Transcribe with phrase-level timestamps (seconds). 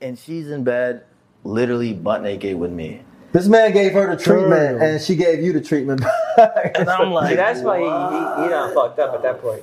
[0.00, 1.04] and she's in bed,
[1.44, 3.02] literally butt naked with me.
[3.30, 4.82] This man gave her the treatment, Damn.
[4.82, 6.02] and she gave you the treatment.
[6.38, 9.62] And I'm like, See, that's why he, he, he done fucked up at that point.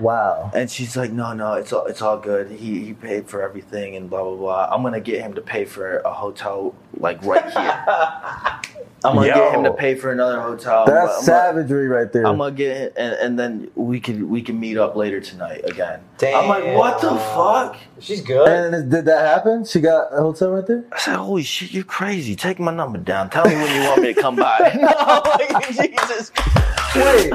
[0.00, 0.50] wow.
[0.54, 2.50] And she's like, no, no, it's all, it's all good.
[2.50, 4.68] He, he paid for everything and blah, blah, blah.
[4.70, 8.64] I'm going to get him to pay for a hotel, like, right here.
[9.04, 10.84] I'm going to get him to pay for another hotel.
[10.84, 12.26] That's I'm gonna- savagery right there.
[12.26, 15.62] I'm gonna get it, and, and then we can we can meet up later tonight
[15.64, 16.00] again.
[16.22, 17.76] I'm like, what the fuck?
[18.00, 18.48] She's good.
[18.74, 19.64] and did that happen?
[19.64, 20.84] She got a hotel right there?
[20.92, 22.34] I said, holy shit, you're crazy.
[22.34, 23.30] Take my number down.
[23.30, 24.58] Tell me when you want me to come by.
[24.80, 26.32] no, like, Jesus.
[26.96, 27.32] Wait.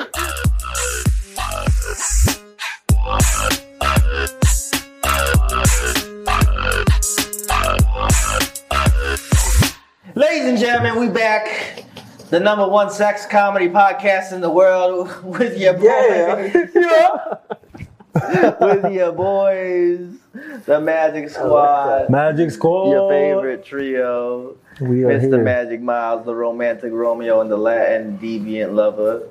[10.15, 11.85] Ladies and gentlemen, we back.
[12.29, 16.53] The number one sex comedy podcast in the world with your boys.
[18.61, 20.09] with your boys,
[20.65, 22.09] the Magic Squad.
[22.11, 22.91] Magic Squad.
[22.91, 24.55] Your favorite trio.
[24.81, 25.21] We are Mr.
[25.21, 25.43] here.
[25.43, 29.27] Magic Miles, the romantic Romeo, and the Latin deviant lover.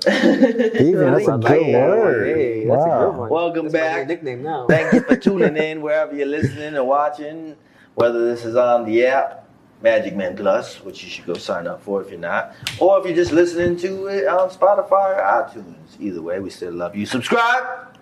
[0.81, 2.37] Even, that's a I good like word.
[2.37, 3.29] Hey, that's a good one.
[3.29, 4.09] Welcome That's back.
[4.09, 4.67] nickname now.
[4.69, 7.57] Thank you for tuning in wherever you're listening or watching,
[7.95, 9.42] whether this is on the app,
[9.83, 13.05] Magic Man Plus, which you should go sign up for if you're not, or if
[13.07, 16.01] you're just listening to it on Spotify or iTunes.
[16.01, 17.05] Either way, we still love you.
[17.07, 17.97] Subscribe,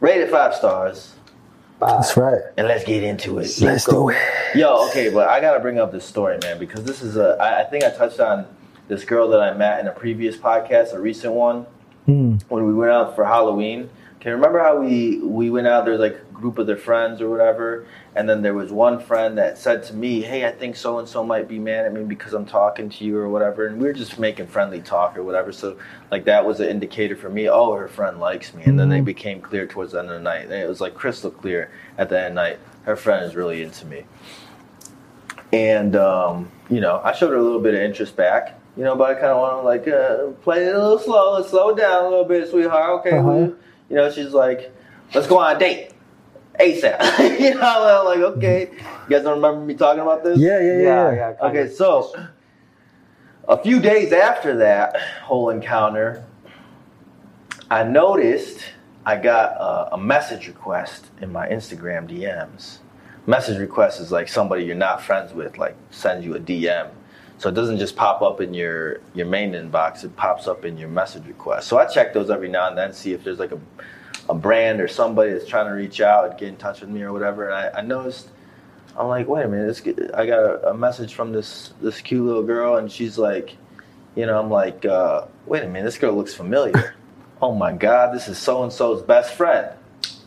[0.00, 1.14] rate it five stars,
[1.80, 2.40] That's right.
[2.56, 3.50] and let's get into it.
[3.60, 4.16] Let's do it.
[4.54, 7.36] Yo, okay, but I gotta bring up this story, man, because this is a.
[7.40, 8.46] I, I think I touched on
[8.88, 11.66] this girl that I met in a previous podcast, a recent one,
[12.06, 12.36] Hmm.
[12.48, 13.90] when we went out for Halloween.
[14.20, 15.84] Can you remember how we we went out?
[15.84, 19.38] There's like a group of their friends or whatever, and then there was one friend
[19.38, 22.02] that said to me, "Hey, I think so and so might be mad at me
[22.04, 25.22] because I'm talking to you or whatever," and we were just making friendly talk or
[25.22, 25.50] whatever.
[25.52, 25.76] So
[26.10, 27.48] like that was an indicator for me.
[27.48, 30.20] Oh, her friend likes me, and then they became clear towards the end of the
[30.22, 30.44] night.
[30.44, 32.58] And it was like crystal clear at the end of the night.
[32.84, 34.04] Her friend is really into me.
[35.52, 38.94] And um, you know, I showed her a little bit of interest back, you know,
[38.96, 41.70] but I kind of want to like uh, play it a little slow, let's slow
[41.70, 43.00] it down a little bit, sweetheart.
[43.00, 43.30] Okay, Uh-huh.
[43.88, 44.72] you know, she's like,
[45.14, 45.92] let's go on a date,
[46.60, 47.40] ASAP.
[47.40, 48.70] you know, I'm like, okay.
[48.70, 50.38] You guys don't remember me talking about this?
[50.38, 50.72] Yeah, yeah, yeah.
[50.72, 51.14] yeah, yeah.
[51.14, 51.32] yeah.
[51.34, 51.60] kinda.
[51.60, 52.14] Okay, so
[53.48, 56.24] a few days after that whole encounter,
[57.70, 58.60] I noticed
[59.04, 62.78] I got a, a message request in my Instagram DMs.
[63.26, 66.90] Message request is like somebody you're not friends with, like sends you a DM.
[67.38, 70.78] So it doesn't just pop up in your your main inbox; it pops up in
[70.78, 71.68] your message request.
[71.68, 73.60] So I check those every now and then, see if there's like a
[74.28, 77.02] a brand or somebody that's trying to reach out and get in touch with me
[77.02, 77.48] or whatever.
[77.50, 78.28] And I, I noticed
[78.96, 82.00] I'm like, wait a minute, this, g- I got a, a message from this this
[82.00, 83.56] cute little girl, and she's like,
[84.16, 86.94] you know, I'm like, uh, wait a minute, this girl looks familiar.
[87.42, 89.70] oh my God, this is so and so's best friend.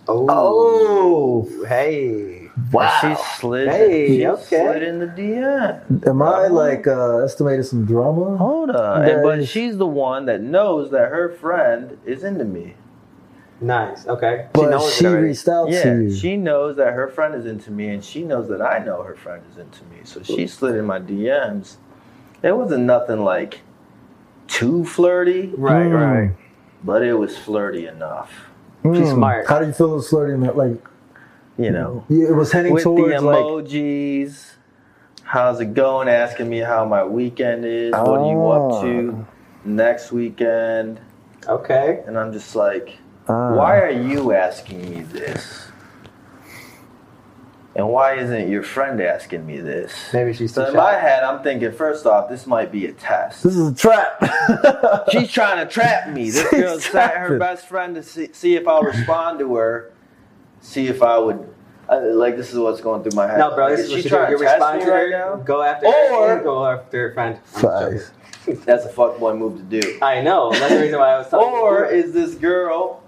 [0.07, 0.29] Oh.
[0.29, 2.49] Oh, Hey.
[2.71, 3.01] wow.
[3.09, 4.45] And she slid, Hey, she okay.
[4.47, 6.07] slid in the DM.
[6.07, 8.37] Am I like uh, estimating some drama?
[8.37, 12.45] Hold on, That and, but she's the one that knows that her friend is into
[12.45, 12.75] me.
[13.61, 14.07] Nice.
[14.07, 14.47] Okay.
[14.53, 16.15] But knows she reached out Yeah, to you.
[16.15, 19.15] she knows that her friend is into me, and she knows that I know her
[19.15, 19.97] friend is into me.
[20.05, 21.75] So she slid in my DMs.
[22.41, 23.59] It wasn't nothing like
[24.47, 25.93] too flirty, Right, Hmm.
[25.93, 26.31] right.
[26.83, 28.31] but it was flirty enough.
[28.83, 29.15] She's Hmm.
[29.15, 29.47] smart.
[29.47, 30.39] How do you feel it was flirting?
[30.41, 30.77] That like
[31.57, 34.53] You know, yeah, it was heading with the towards like emojis.
[35.23, 36.07] How's it going?
[36.07, 37.91] Asking me how my weekend is.
[37.91, 38.81] What are you up Ah.
[38.83, 39.25] to
[39.65, 41.01] next weekend?
[41.49, 41.99] Okay.
[42.07, 42.97] And I'm just like,
[43.29, 43.55] ah.
[43.55, 45.69] why are you asking me this?
[47.75, 49.93] And why isn't your friend asking me this?
[50.11, 53.43] Maybe she's So in my head, I'm thinking, first off, this might be a test.
[53.43, 54.21] This is a trap.
[55.11, 56.29] She's trying to trap me.
[56.29, 59.93] This She's girl sent her best friend to see, see if I'll respond to her,
[60.59, 61.47] see if I would.
[61.87, 63.37] Uh, like this is what's going through my head.
[63.39, 63.69] No, bro.
[63.69, 64.09] This is she what you do.
[64.09, 65.09] trying to test respond me to right her.
[65.09, 65.35] now.
[65.37, 66.43] Go after Or- her.
[66.43, 67.39] Go after her friend.
[67.45, 68.11] Facts.
[68.65, 69.99] That's a fuckboy move to do.
[70.01, 70.51] I know.
[70.51, 71.61] That's the reason why I was telling you.
[71.61, 73.01] Or is this girl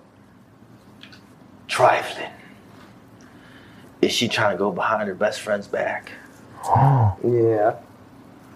[1.81, 2.31] trifling?
[4.01, 6.11] Is she trying to go behind her best friend's back?
[6.65, 7.15] Oh.
[7.23, 7.75] Yeah.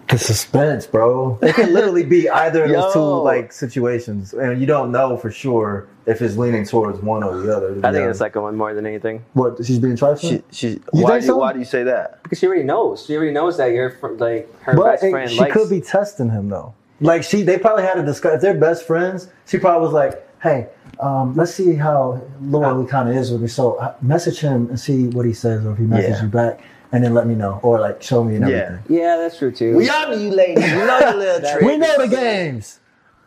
[0.08, 1.36] The suspense, bro.
[1.42, 5.32] It can literally be either of those two like situations, and you don't know for
[5.32, 7.70] sure if it's leaning towards one or the other.
[7.70, 8.20] I think honest.
[8.20, 9.24] the second one more than anything.
[9.32, 10.44] what she's being trifling.
[10.52, 10.68] She, she.
[10.74, 11.36] You why think do so?
[11.38, 12.22] why do you say that?
[12.22, 13.04] Because she already knows.
[13.04, 15.28] She already knows that you're fr- like her but best it- friend.
[15.28, 16.72] she likes, could be testing him though.
[17.00, 18.36] Like she, they probably had a discuss.
[18.36, 20.68] If they're best friends, she probably was like, "Hey,
[21.00, 23.48] um, let's see how loyal he kind of is with me.
[23.48, 26.22] So uh, message him and see what he says, or if he messages Yeah.
[26.24, 26.60] you back,
[26.92, 28.56] and then let me know, or like show me and Yeah.
[28.56, 28.96] everything.
[28.96, 29.76] Yeah, that's true too.
[29.76, 30.64] We all know you ladies.
[30.64, 31.64] We know your little tricks.
[31.64, 32.80] We know the games.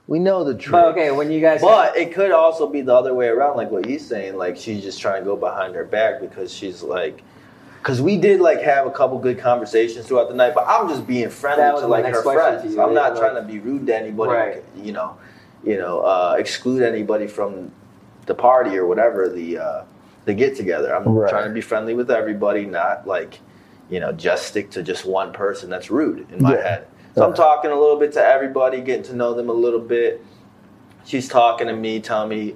[0.07, 0.71] We know the truth.
[0.71, 1.62] But okay, when you guys.
[1.62, 4.38] But it could also be the other way around, like what he's saying.
[4.38, 7.22] Like she's just trying to go behind her back because she's like,
[7.81, 11.07] Cause we did like have a couple good conversations throughout the night, but I'm just
[11.07, 12.63] being friendly to like her friends.
[12.63, 14.63] to you, I'm yeah, not like- trying to be rude to anybody, Right.
[14.75, 15.15] you know,
[15.63, 17.71] you know, uh, exclude anybody from
[18.25, 19.83] the party or whatever the uh,
[20.25, 20.95] the get together.
[20.95, 21.29] I'm Right.
[21.29, 23.39] trying to be friendly with everybody, not like
[23.89, 25.69] you know just stick to just one person.
[25.69, 26.61] That's rude in my Yeah.
[26.61, 26.88] head.
[27.15, 30.23] So I'm talking a little bit to everybody, getting to know them a little bit.
[31.03, 32.55] She's talking to me, telling me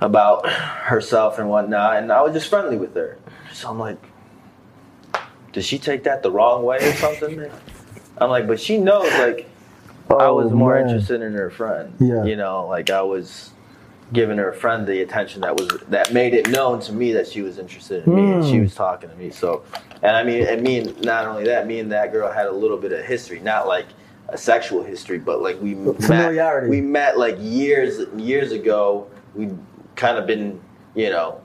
[0.00, 3.16] about herself and whatnot, and I was just friendly with her.
[3.52, 3.98] So I'm like,
[5.52, 7.40] did she take that the wrong way or something?
[8.18, 9.48] I'm like, but she knows like
[10.10, 10.86] I was Oh, more man.
[10.86, 11.92] interested in her friend.
[11.98, 12.24] Yeah.
[12.24, 13.50] You know, like I was
[14.12, 17.40] giving her friend the attention that was that made it known to me that she
[17.42, 18.62] was interested in me and she Hmm.
[18.62, 19.30] was talking to me.
[19.30, 19.62] So
[20.02, 22.52] and I mean and me and not only that, me and that girl had a
[22.52, 23.86] little bit of history, not like
[24.28, 26.66] a sexual history, but like we Familiarity.
[26.66, 29.06] met we met like years years ago.
[29.34, 29.50] We
[29.96, 30.60] kind of been,
[30.94, 31.40] you know,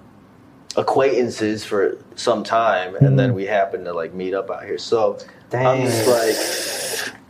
[0.78, 3.36] acquaintances for some time and then Mhm.
[3.36, 4.78] we happened to like meet up out here.
[4.78, 5.18] So
[5.54, 6.36] I'm just like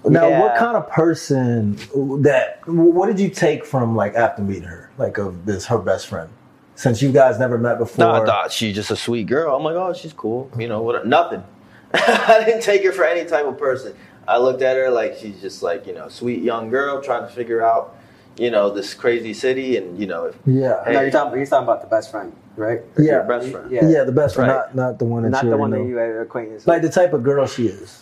[0.10, 0.42] Now, Yeah.
[0.42, 1.76] what kind of person
[2.24, 2.60] that?
[2.68, 6.30] What did you take from like after meeting her, like of this her best friend?
[6.76, 8.06] Since you guys never met before.
[8.06, 9.54] No, I thought she's just a sweet girl.
[9.56, 10.50] I'm like, oh, she's cool.
[10.58, 11.06] You know, what?
[11.06, 11.44] Nothing.
[11.94, 13.96] I didn't take her for any type of person.
[14.28, 17.34] I looked at her like she's just like you know, sweet young girl trying to
[17.34, 17.96] figure out,
[18.38, 20.94] you know, this crazy city and you know, if yeah, Hey.
[20.94, 21.38] No, you're talking.
[21.38, 22.82] You're talking about the best friend, right?
[22.98, 23.72] your yeah, best friend.
[23.72, 24.76] yeah, The best friend, Right.
[24.76, 26.00] not not the one that Not you the already one know.
[26.00, 26.66] that you acquaintance.
[26.68, 28.00] like the type of girl she is.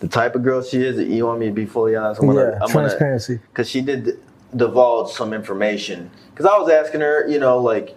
[0.00, 2.20] The type of girl she is, that you want me to be fully honest.
[2.20, 3.40] I'm gonna, yeah, I'm transparency.
[3.52, 4.20] because she did
[4.54, 6.10] divulge some information.
[6.30, 7.96] Because I was asking her, you know, like,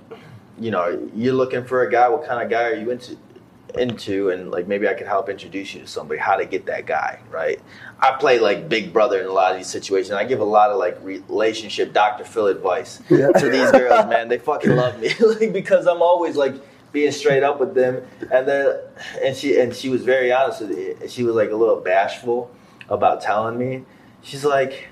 [0.59, 2.09] you know, you're looking for a guy.
[2.09, 3.17] What kind of guy are you into?
[3.77, 6.19] Into and like maybe I could help introduce you to somebody.
[6.19, 7.57] How to get that guy, right?
[8.01, 10.11] I play like big brother in a lot of these situations.
[10.11, 12.25] I give a lot of like relationship Dr.
[12.25, 13.29] Phil advice Yeah.
[13.31, 14.27] to these girls, man.
[14.27, 16.55] They fucking love me like because I'm always like
[16.91, 18.03] being straight up with them.
[18.31, 18.75] And then
[19.23, 21.11] and she and she was very honest with it.
[21.11, 22.51] She was like a little bashful
[22.89, 23.85] about telling me.
[24.21, 24.89] She's like,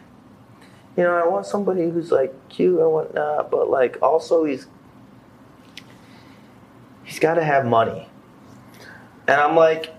[0.98, 4.68] you know, I want somebody who's like cute and whatnot, but like also he's
[7.04, 8.08] he's got to have money.
[9.28, 9.94] And I'm like,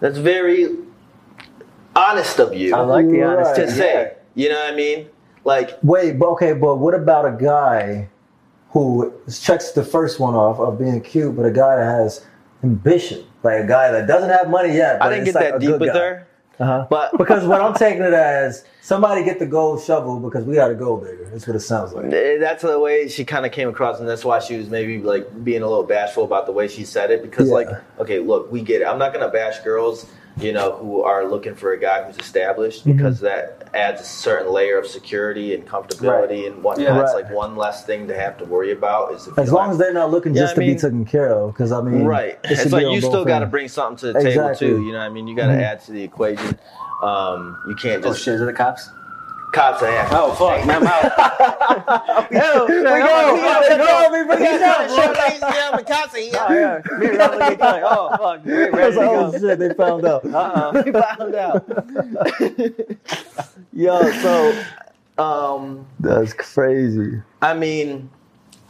[0.00, 0.76] that's very
[1.96, 3.38] honest of you I like the Right.
[3.38, 3.62] honesty.
[3.62, 4.12] to say.
[4.34, 5.08] You know what I mean?
[5.44, 8.08] Like, Wait, but okay, but what about a guy
[8.78, 12.24] who checks the first one off of being cute, but a guy that has
[12.62, 14.98] ambition, like a guy that doesn't have money yet?
[15.00, 15.98] But I didn't get like that deep with guy.
[15.98, 16.26] her,
[16.60, 16.86] Uh-huh.
[16.88, 20.70] but Because what I'm taking it as somebody get the gold shovel because we got
[20.70, 21.28] a gold digger.
[21.32, 22.12] That's what it sounds like.
[22.12, 25.00] Eh, That's the way she kind of came across, and that's why she was maybe
[25.02, 27.22] like being a little bashful about the way she said it.
[27.22, 27.54] Because, Yeah.
[27.54, 28.86] like, okay, look, we get it.
[28.86, 30.06] I'm not gonna bash girls,
[30.40, 32.96] you know, who are looking for a guy who's established, Mhm.
[32.96, 36.86] because that adds a certain layer of security and comfortability and whatnot.
[36.86, 37.02] Yeah.
[37.02, 37.24] It's Right.
[37.24, 39.12] like one less thing to have to worry about.
[39.12, 41.04] Is if As long have- as they're not looking Yeah, just I to be taken
[41.04, 42.38] care of, because I mean, right.
[42.44, 44.82] it It's like you still got to bring something to the table too.
[44.82, 45.26] You know what I mean?
[45.26, 45.62] You got to Mhm.
[45.62, 46.58] add to the equation.
[47.02, 48.34] Um, you can't Oh just shit!
[48.34, 48.90] Is it the cops?
[49.58, 50.16] Cops are after.
[50.16, 50.66] Oh fuck!
[50.66, 52.32] Man, I'm out.
[52.32, 55.18] Hell, we go, we gotta go, we bring it up, bro.
[56.34, 56.82] Oh yeah.
[56.98, 57.82] Me and Ronald get.
[57.84, 58.44] Oh fuck!
[58.44, 59.38] We're ready to oh go.
[59.38, 60.24] shit, they found out.
[60.28, 60.82] Uh-uh.
[60.84, 61.64] We found out.
[63.72, 64.64] Yo, so
[65.18, 67.20] um, That's crazy.
[67.42, 68.10] I mean,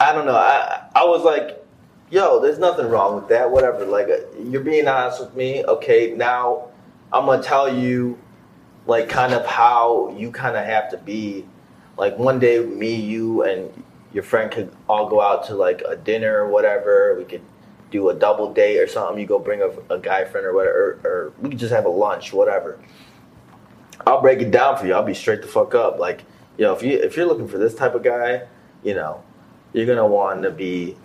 [0.01, 0.37] I don't know.
[0.37, 1.65] I I was like,
[2.11, 3.51] yo, there's nothing wrong with that.
[3.51, 3.85] Whatever.
[3.85, 5.65] Like, uh, you're being honest with me.
[5.65, 6.69] Okay, now
[7.13, 8.19] I'm gonna tell you,
[8.89, 11.45] like, kind of how you kind of have to be.
[11.97, 13.71] Like one day, me, you, and
[14.13, 17.15] your friend could all go out to like a dinner or whatever.
[17.19, 17.43] We could
[17.91, 19.21] do a double date or something.
[19.21, 21.85] You go bring a, a guy friend or whatever, or, or we could just have
[21.87, 22.79] a lunch, whatever.
[24.07, 24.95] I'll break it down for you.
[24.95, 25.99] I'll be straight the fuck up.
[25.99, 26.25] Like,
[26.57, 28.43] you know, if you if you're looking for this type of guy,
[28.83, 29.23] you know,
[29.73, 30.97] you're gonna want to be.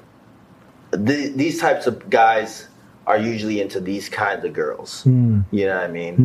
[0.91, 2.67] The, these types of guys
[3.07, 5.03] are usually into these kinds of girls.
[5.05, 6.17] Mm, You know what I mean?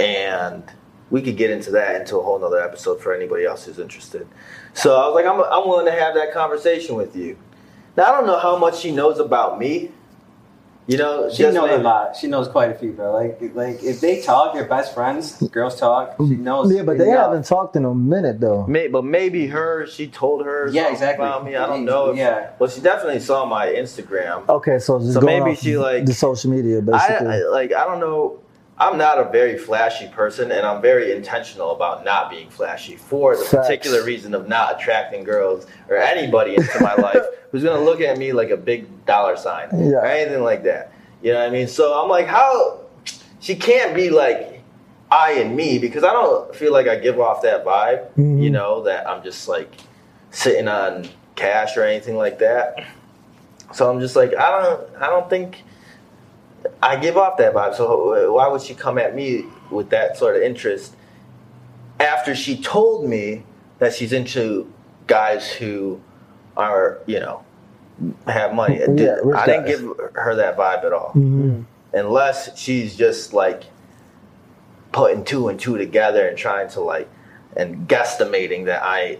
[0.00, 0.64] mm, And
[1.10, 4.26] we could get into that into a whole nother episode for anybody else who's interested.
[4.74, 7.36] So I was like, I'm I'm willing to have that conversation with you.
[7.96, 9.90] Now I don't know how much she knows about me.
[10.86, 12.16] You know, She just knows a lot.
[12.16, 13.12] She knows quite a few, bro.
[13.12, 15.40] Like, like if they talk, they're best friends.
[15.52, 16.16] Girls talk.
[16.16, 16.38] She mm.
[16.40, 16.74] knows.
[16.74, 17.26] Yeah, but they enough.
[17.26, 18.66] haven't talked in a minute though.
[18.66, 21.24] May, but maybe her, she told her Yeah, exactly.
[21.24, 21.54] about me.
[21.54, 22.10] I don't know.
[22.10, 22.50] If, Yeah.
[22.58, 24.48] Well, she definitely saw my Instagram.
[24.48, 27.26] Okay, so just So going maybe off she, like- the social media I, basically.
[27.28, 28.40] I like I don't know.
[28.80, 33.36] I'm not a very flashy person, and I'm very intentional about not being flashy for
[33.36, 33.66] the Facts.
[33.68, 37.22] particular reason of not attracting girls or anybody into my life
[37.52, 39.98] who's gonna look at me like a big dollar sign Yeah.
[39.98, 40.92] or anything like that.
[41.22, 41.68] You know what I mean?
[41.68, 42.80] So I'm like, how
[43.40, 44.62] she can't be like
[45.12, 48.08] I and me because I don't feel like I give off that vibe.
[48.16, 48.42] Mhm.
[48.42, 49.70] You know that I'm just like
[50.30, 51.06] sitting on
[51.36, 52.82] cash or anything like that.
[53.74, 55.64] So I'm just like, I don't, I don't think
[56.82, 57.74] I give off that vibe.
[57.74, 60.94] So why would she come at me with that sort of interest
[61.98, 63.44] after she told me
[63.78, 64.70] that she's into
[65.06, 66.00] guys who
[66.56, 67.42] are, you know,
[68.26, 68.76] have money?
[68.76, 69.80] It did- I didn't guys.
[69.80, 71.64] give her that vibe at all, Mhm.
[71.92, 73.64] unless she's just like
[74.92, 77.08] putting two and two together and trying to like
[77.56, 79.18] and guesstimating that I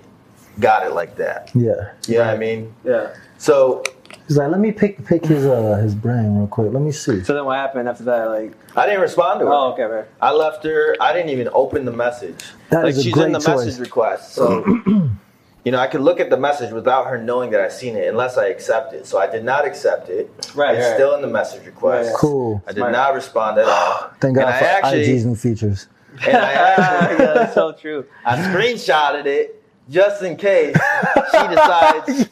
[0.58, 1.50] got it like that.
[1.54, 1.90] Yeah.
[2.06, 2.74] You know what I mean?
[2.84, 3.08] Yeah.
[3.38, 3.82] So
[4.26, 6.72] He's like, let me pick pick his uh his brain real quick.
[6.72, 7.22] Let me see.
[7.24, 8.24] So then what happened after that?
[8.26, 9.52] Like, I didn't respond to her.
[9.52, 10.04] oh, okay, right.
[10.20, 10.96] I left her.
[11.00, 12.36] I didn't even open the message.
[12.70, 13.66] That like is a she's great in the choice.
[13.66, 14.64] message request, so
[15.64, 18.06] you know I could look at the message without her knowing that I seen it,
[18.08, 19.06] unless I accept it.
[19.06, 20.30] So I did not accept it.
[20.54, 20.94] Right, It's right.
[20.94, 22.10] still in the message request.
[22.10, 22.16] Right.
[22.16, 22.62] Cool.
[22.66, 22.92] I did Smart.
[22.92, 24.10] not respond at all.
[24.20, 25.88] Thank God and I for actually, IG's new features.
[26.26, 28.04] and I actually, yeah, that's so true.
[28.24, 29.59] I screenshotted it
[29.90, 32.28] just in case she decides.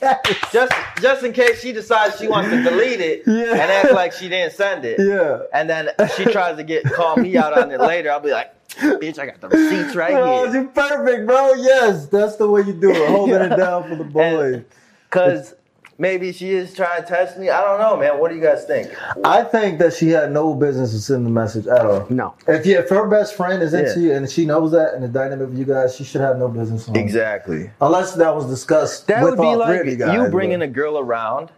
[0.52, 0.72] Just,
[1.02, 3.52] just in case she decides she wants to delete it Yeah.
[3.52, 4.98] and act like she didn't send it.
[5.00, 5.40] Yeah.
[5.52, 8.10] And then she tries to get call me out on it later.
[8.10, 10.62] I'll be like, bitch, I got the receipts right Oh, here.
[10.62, 11.54] you perfect, bro.
[11.54, 13.08] Yes, that's the way you do it.
[13.08, 14.64] Holding it down for the boy.
[15.10, 15.54] Cause
[15.98, 17.50] maybe she is trying to test me.
[17.50, 18.18] I don't know, man.
[18.18, 18.90] What do you guys think?
[19.24, 22.06] I think that she had no business to send the message at all.
[22.08, 22.34] No.
[22.46, 24.06] If, you, if her best friend is into Yeah.
[24.06, 26.48] you and she knows that and the dynamic of you guys, she should have no
[26.48, 26.96] business on.
[26.96, 27.00] it.
[27.00, 27.70] Exactly.
[27.80, 30.14] Unless that was discussed That with would be all three like you guys.
[30.14, 31.50] you bringing but- a girl around,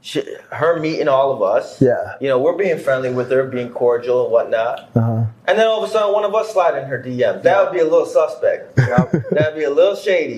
[0.00, 1.80] she, her meeting all of us.
[1.82, 2.14] Yeah.
[2.20, 4.90] You know, we're being friendly with her, being cordial and whatnot.
[4.94, 5.24] Uh-huh.
[5.46, 7.42] And then all of a sudden, one of us slide in her DM.
[7.42, 8.76] That would be a little suspect.
[8.76, 10.36] That'd be a little shady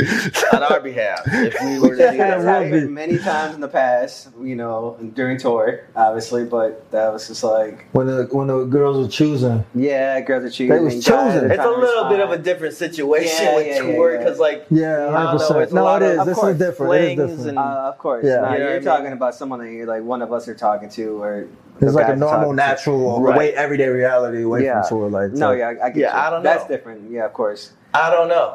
[0.53, 2.17] on our behalf if we were to do that.
[2.17, 7.13] That's it happened many times in the past, you know, during tour, obviously, but that
[7.13, 10.77] was just like, When the when the girls were choosing, yeah, girls are cheating.
[10.77, 11.51] They was guys choosing.
[11.51, 14.19] It's a little bit of a different situation Yeah, with yeah, yeah, tour yeah.
[14.19, 15.71] because, like, yeah, I don't hundred know, it's percent.
[15.73, 16.95] a No, lot it of- of This course, is different.
[16.95, 17.49] It is different.
[17.49, 17.63] and- Uh,
[17.93, 18.25] of course.
[18.25, 18.41] Yeah.
[18.43, 18.85] Now, You know you're I mean?
[18.85, 21.47] talking about someone that you like one of us are talking to, or
[21.81, 22.57] It's like a normal, talking to.
[22.57, 23.39] natural, uh, Right.
[23.39, 24.83] way everyday reality away Yeah.
[24.83, 25.11] from tour.
[25.11, 26.21] Like, No, yeah, I, I get Yeah, you.
[26.27, 26.51] I don't know.
[26.51, 27.11] That's different.
[27.11, 27.73] Yeah, of course.
[27.93, 28.55] I don't know.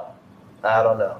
[0.64, 1.16] I don't know.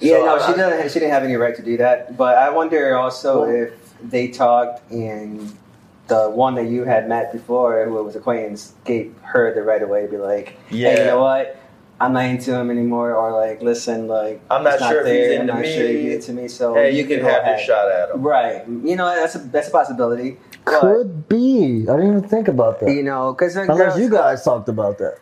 [0.00, 0.90] Yeah, So, no, I- she didn't.
[0.92, 2.16] She didn't have any right to do that.
[2.16, 3.72] But I wonder also Well- if
[4.02, 5.52] they talked and
[6.08, 9.88] the one that you had met before, who was acquaintance, gave her the right of
[9.90, 11.56] way to be like, "Hey, you know what?
[12.00, 15.14] I'm not into him anymore," or like, "Listen, like, I'm not it's sure if he's
[15.14, 15.40] there.
[15.40, 15.74] into I'm not me.
[15.74, 18.22] sure you're into me." So Hey, you can go have your shot at him.
[18.22, 18.64] Right.
[18.68, 20.36] You know, that's a that's a possibility.
[20.64, 21.86] But, could be.
[21.88, 22.90] I didn't even think about that.
[22.90, 25.18] you know, because Unless you guys talked about that.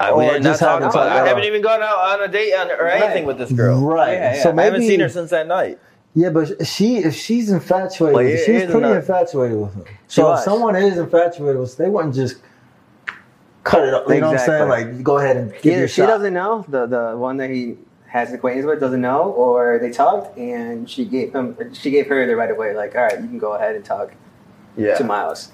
[0.00, 1.04] I, we did not just talk haven't about.
[1.08, 3.02] talked I haven't even gone out on a date on, or Right.
[3.02, 3.80] anything with this girl.
[3.80, 4.12] Right.
[4.14, 4.42] Yeah, yeah.
[4.42, 5.78] So I maybe I haven't seen her since that night.
[6.16, 9.58] Yeah, but she if she's infatuated, Well, with here- she was here's pretty another- infatuated
[9.58, 9.84] with him.
[10.08, 12.36] She So if someone is infatuated with, they wouldn't just
[13.64, 13.94] cut it.
[13.94, 14.08] off.
[14.08, 14.68] You know what I'm saying?
[14.68, 16.06] Like, go ahead and give Either your she shot.
[16.08, 19.90] doesn't know the the one that he has an acquaintance with doesn't know, or they
[19.90, 22.74] talked and she gave him she gave her the right of way.
[22.76, 24.14] Like, all right, you can go ahead and talk
[24.76, 24.94] Yeah.
[24.94, 25.50] to Miles,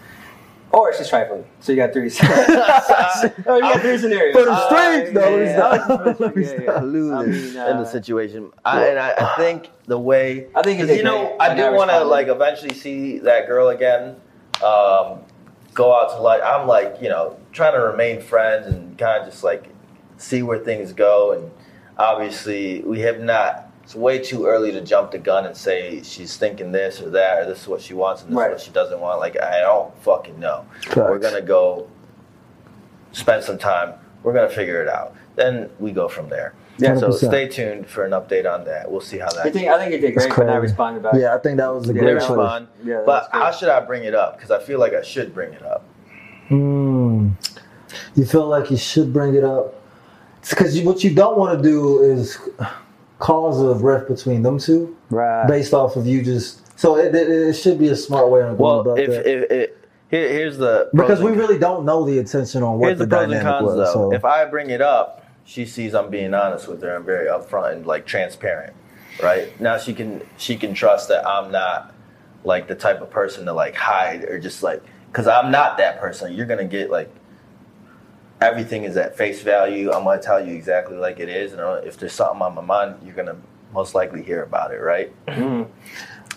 [0.71, 1.45] or she's trifling.
[1.61, 2.11] So you got three.
[2.21, 4.37] oh, you got three scenarios.
[4.37, 4.69] For the Uh,
[5.14, 5.88] though, let me yeah, stop.
[5.88, 6.62] yeah, Let me yeah, yeah.
[6.64, 6.76] stop.
[6.76, 8.50] I clueless mean, in the uh, situation.
[8.64, 11.55] I, and I, I think the way I think you 'cause, you know great I
[11.55, 14.17] do want to like eventually see that girl again.
[14.62, 15.21] Um,
[15.73, 19.28] go out to like I'm like you know trying to remain friends and kind of
[19.30, 19.69] just like
[20.16, 21.33] see where things go.
[21.33, 21.50] And
[21.99, 23.66] obviously we have not.
[23.83, 27.40] It's way too early to jump the gun and say she's thinking this or that
[27.40, 28.50] or this is what she wants and this Right.
[28.50, 29.19] is what she doesn't want.
[29.19, 30.64] Like I don't fucking know.
[30.95, 31.88] We're gonna go
[33.12, 33.95] spend some time.
[34.23, 35.14] We're gonna figure it out.
[35.37, 36.54] Then we go from there.
[36.78, 37.28] Yeah, so 100%.
[37.28, 38.90] stay tuned for an update on that.
[38.90, 39.40] We'll see how that.
[39.40, 39.52] I that.
[39.52, 41.14] think I think you did great when I responded back.
[41.16, 42.37] Yeah, I think that was a Yeah, great that's choice.
[42.38, 42.69] respond.
[42.85, 44.37] Yeah, but was how should I bring it up?
[44.37, 45.85] Because I feel like I should bring it up.
[46.49, 46.89] Mm.
[48.17, 49.75] You feel like you should bring it up
[50.49, 52.38] because what you don't want to do is
[53.19, 55.47] cause a rift between them two Right.
[55.47, 56.79] based off of you just.
[56.79, 59.26] So it, it, it should be a smart way of going Well, about if, that.
[59.26, 59.71] if, if
[60.11, 63.17] here, here's the because we really don't know the intention on what here's the, the,
[63.17, 63.76] pros and cons was.
[63.76, 63.93] though.
[64.11, 66.97] So If I bring it up, she sees I'm being honest with her.
[66.97, 68.75] I'm very upfront and like transparent.
[69.23, 71.95] Right now, she can she can trust that I'm not
[72.45, 76.00] like the type of person to like hide or just like because I'm not that
[76.00, 76.33] person.
[76.33, 77.12] You're gonna get like
[78.40, 79.90] everything is at face value.
[79.92, 82.62] I'm gonna tell you exactly like it is, and uh, if there's something on my
[82.62, 83.37] mind, you're gonna
[83.73, 85.12] most likely hear about it, right?
[85.26, 85.66] Mhm.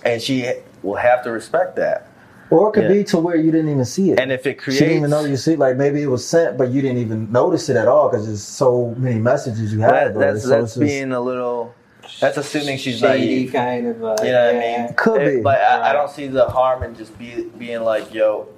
[0.05, 2.07] And she will have to respect that.
[2.49, 2.89] or it could yeah.
[2.89, 4.19] be to where you didn't even see it.
[4.19, 5.55] And if it created she didn't even know you see.
[5.55, 8.43] Like maybe it was sent, but you didn't even notice it at all because there's
[8.43, 10.13] so many messages you had.
[10.13, 10.43] that, that's.
[10.43, 11.73] So that's it's just- being a little.
[12.19, 13.53] That's assuming she's shady naive.
[13.53, 14.03] kind of.
[14.03, 14.93] Uh, You know what I mean?
[14.95, 15.41] Could It- be.
[15.41, 18.49] But I, I don't see the harm in just be, being like, yo,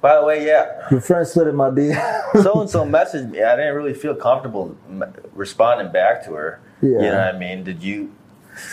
[0.00, 2.32] by the way, yeah, Your friend slid in my DM.
[2.42, 3.42] so and so messaged me.
[3.42, 4.76] I didn't really feel comfortable
[5.34, 6.60] responding back to her.
[6.80, 6.88] Yeah.
[6.88, 7.64] You know what I mean?
[7.64, 8.12] Did you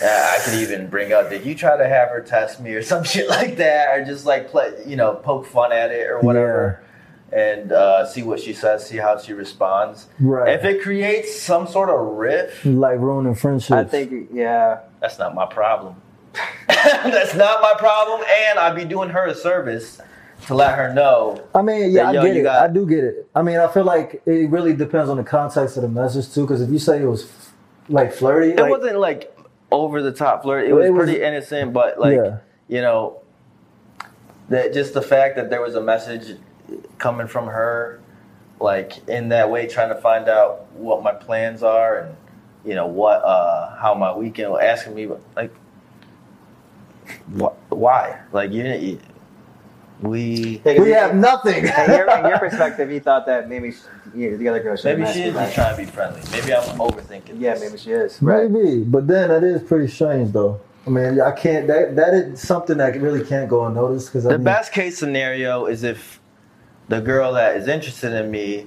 [0.00, 2.82] Yeah, I could even bring up, did you try to have her test me or
[2.92, 6.20] some shit like that, or just like play, you know, poke fun at it or
[6.20, 6.82] whatever,
[7.30, 10.06] and uh, see what she says, see how she responds.
[10.18, 10.54] Right.
[10.54, 13.70] If it creates some sort of rift, like ruining friendships.
[13.70, 14.80] I think, yeah.
[15.00, 15.96] that's not my problem.
[16.68, 20.00] that's not my problem, and I'd be doing her a service
[20.46, 21.42] to let her know.
[21.54, 22.42] I mean, yeah, that, yo, I get it.
[22.42, 23.28] got- I do get it.
[23.34, 26.42] I mean, I feel like it really depends on the context of the message too.
[26.42, 27.52] Because if you say it was f-
[27.88, 29.36] like flirty, It like, wasn't like
[29.70, 30.66] over the top flirt.
[30.66, 32.36] It was it was- pretty innocent, but like Yeah.
[32.68, 33.20] you know,
[34.48, 36.36] that just the fact that there was a message
[36.98, 38.00] coming from her,
[38.60, 42.16] like in that way, trying to find out what my plans are and
[42.64, 45.52] you know what, uh, how my weekend, asking me like,
[47.38, 48.18] wh- why?
[48.32, 48.98] Like you, you
[50.02, 50.60] we.
[50.64, 51.64] we have nothing.
[51.66, 55.12] In your, in your perspective, you thought that maybe she, the other girl should Maybe
[55.12, 56.20] she is just trying to be friendly.
[56.30, 57.40] Maybe I'm overthinking.
[57.40, 57.62] Yeah, this.
[57.62, 58.22] maybe she is.
[58.22, 58.50] Right.
[58.50, 60.60] Maybe, but then that is pretty strange, though.
[60.86, 61.66] I mean, I can't.
[61.66, 64.08] That that is something that really can't go unnoticed.
[64.08, 66.20] Because I The mean, best case scenario is if
[66.88, 68.66] the girl that is interested in me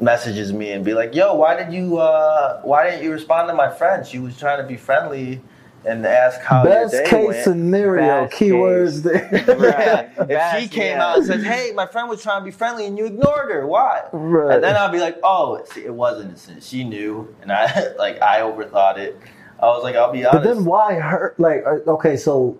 [0.00, 3.54] messages me and be like, "Yo, why did you uh why didn't you respond to
[3.54, 4.06] my friend?
[4.06, 5.42] She was trying to be friendly
[5.84, 9.28] and ask how best your day case went." snenario Best keywords there.
[9.58, 10.10] Right.
[10.18, 11.06] if Best, she came yeah.
[11.06, 13.66] out and says, "Hey, my friend was trying to be friendly and you ignored her.
[13.66, 14.54] Why?" Right.
[14.56, 16.62] And then I'll be like, "Oh, see, it was innocent.
[16.62, 19.20] She knew, and I like I overthought it."
[19.60, 21.34] I was like, "I'll be honest." But then why her?
[21.38, 22.58] Like, uh, okay, so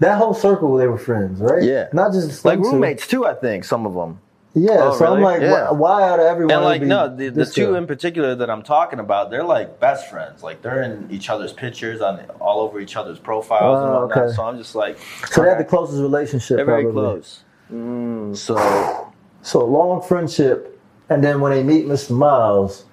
[0.00, 1.62] that whole circle they were friends, right?
[1.62, 1.88] Yeah.
[1.92, 2.70] Not just like them two.
[2.72, 4.20] roommates too, I think some of them.
[4.58, 4.78] Yeah.
[4.92, 5.70] Oh, so I'm like, Yeah.
[5.70, 6.54] why, why out of everyone?
[6.54, 9.78] And like be no, the, the two in particular that I'm talking about, they're like
[9.80, 10.42] best friends.
[10.42, 14.24] Like they're in each other's pictures on all over each other's profiles and Oh, whatnot.
[14.24, 14.34] okay.
[14.34, 14.98] So I'm just like,
[15.28, 16.56] So they had the closest relationship.
[16.56, 17.02] they're very probably.
[17.02, 17.44] close.
[17.70, 18.34] Mm.
[18.34, 22.12] So So long friendship, and then when they meet Mr.
[22.12, 22.86] Miles,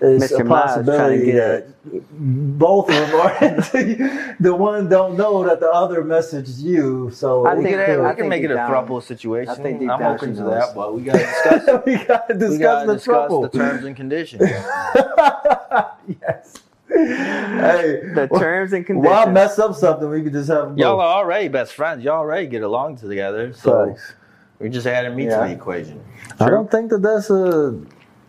[0.00, 0.40] it's Mr.
[0.40, 1.72] a Miles trying to possibility get that
[2.58, 3.38] both of them are.
[4.40, 7.10] the one don't know that the other messaged you.
[7.14, 9.02] So I we think- can, have, I we can make it deep a down- throuple
[9.02, 9.50] situation.
[9.50, 11.66] I think deep I'm down open to that, but we gotta discuss.
[11.86, 14.42] we gotta we gotta the discuss the terms and conditions.
[16.08, 16.54] yes.
[16.88, 19.06] Hey, The terms and conditions.
[19.12, 20.08] Why mess up something?
[20.08, 21.02] We could just have them Y'all both.
[21.02, 22.04] are already best friends.
[22.04, 23.52] Y'all already get along together.
[23.54, 24.12] So Facts.
[24.60, 25.40] we just added me Yeah.
[25.42, 26.02] to the equation.
[26.40, 27.78] I don't think that that's a,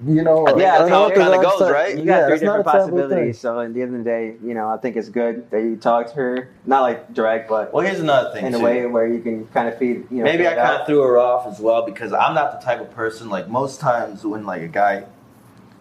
[0.05, 1.97] you know, Yeah, that's how it kinda goes, type- right?
[1.97, 2.91] You yeah, got three different a taboo thing.
[2.91, 3.39] possibilities.
[3.39, 5.75] So at the end of the day, you know, I think it's good that you
[5.75, 8.45] talk to her, not like direct, but Well, here's another thing.
[8.45, 10.05] in a way where you can kind of feed.
[10.11, 12.65] You know, Maybe I kind of threw her off as well because I'm not the
[12.65, 15.03] type of person like most times when like a guy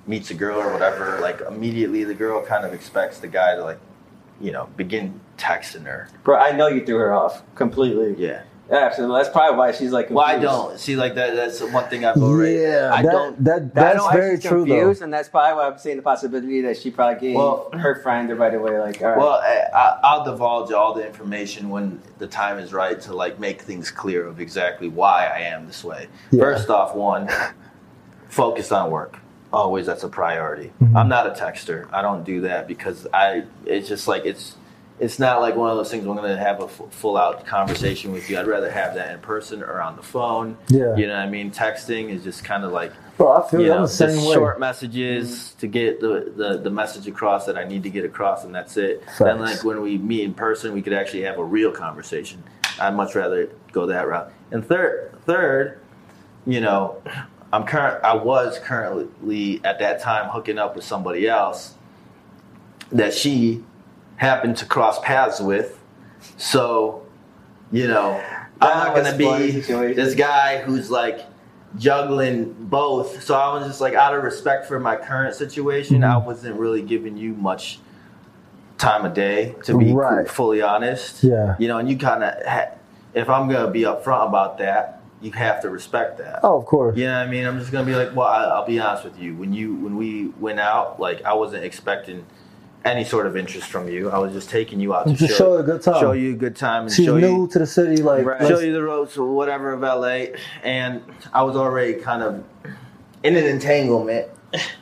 [0.07, 3.65] meets a girl or whatever, like immediately the girl kind of expects the guy to
[3.65, 3.79] like,
[4.41, 6.09] you know, begin texting her.
[6.25, 8.15] Bro, I know you threw her off completely.
[8.17, 8.43] Yeah.
[8.69, 9.19] Absolutely.
[9.21, 10.11] That's probably why she's like.
[10.11, 11.37] Well, I don't see like that.
[11.37, 12.57] That's one thing I've already.
[12.57, 13.45] Yeah, I that, don't.
[13.45, 15.05] That, I that's know why very true, confused, though.
[15.05, 18.29] and that's probably why I'm seeing the possibility that she probably gave Well- her friend
[18.29, 18.79] the right away.
[18.81, 22.73] Like, all right, Well, I, I- I'll divulge all the information when the time is
[22.73, 26.09] right to like make things clear of exactly why I am this way.
[26.33, 26.41] Yeah.
[26.43, 27.29] First off, one,
[28.29, 29.19] focus on work.
[29.53, 30.73] Always, that's a priority.
[30.83, 30.97] Mhm.
[30.97, 31.87] I'm not a texter.
[31.93, 33.45] I don't do that because I.
[33.65, 34.57] It's just like it's.
[34.99, 36.07] It's not like one of those things.
[36.07, 38.39] I'm going to have a f- full out conversation with you.
[38.39, 40.57] I'd rather have that in person or on the phone.
[40.69, 40.97] Yeah.
[40.97, 41.51] You know what I mean?
[41.51, 43.69] Texting is just kind of like well, I feel you.
[43.69, 44.35] Know, the same way.
[44.35, 48.45] short messages to get the, the, the message across that I need to get across,
[48.45, 49.05] and that's it.
[49.05, 49.19] Facts.
[49.19, 52.43] Then, like when we meet in person, we could actually have a real conversation.
[52.79, 54.33] I'd much rather go that route.
[54.51, 55.81] And third, third,
[56.47, 57.03] you know,
[57.53, 58.05] I'm current.
[58.05, 61.75] I was currently at that time hooking up with somebody else
[62.93, 63.65] that she
[64.17, 65.79] happened to cross paths with.
[66.37, 67.07] So,
[67.71, 68.13] you know,
[68.61, 69.97] I'm ah, not gonna be situation.
[69.97, 71.21] this guy who's like
[71.77, 73.23] juggling both.
[73.23, 76.27] So I was just like, out of respect for my current situation, I mm-hmm.
[76.27, 77.81] wasn't really giving you much
[78.79, 80.29] time of day to be Right.
[80.29, 81.23] fully honest.
[81.23, 81.57] Yeah.
[81.59, 82.73] You know, and you kind of, ha-
[83.15, 86.41] if I'm gonna be upfront about that, you have to respect that.
[86.43, 86.97] Oh, of course.
[86.97, 87.47] You know what I mean?
[87.47, 89.35] I'm just gonna be like, well, I, I'll be honest with you.
[89.35, 92.27] When you when we went out, like I wasn't expecting
[92.87, 94.11] any sort of interest from you.
[94.11, 96.01] I was just taking you out to show, show you a good time.
[96.01, 98.47] show you a good time, and She's show new you to the city, like Right.
[98.47, 100.37] show you the roads or whatever of LA.
[100.63, 101.03] And
[101.35, 102.43] I was already kind of
[103.25, 104.29] in an entanglement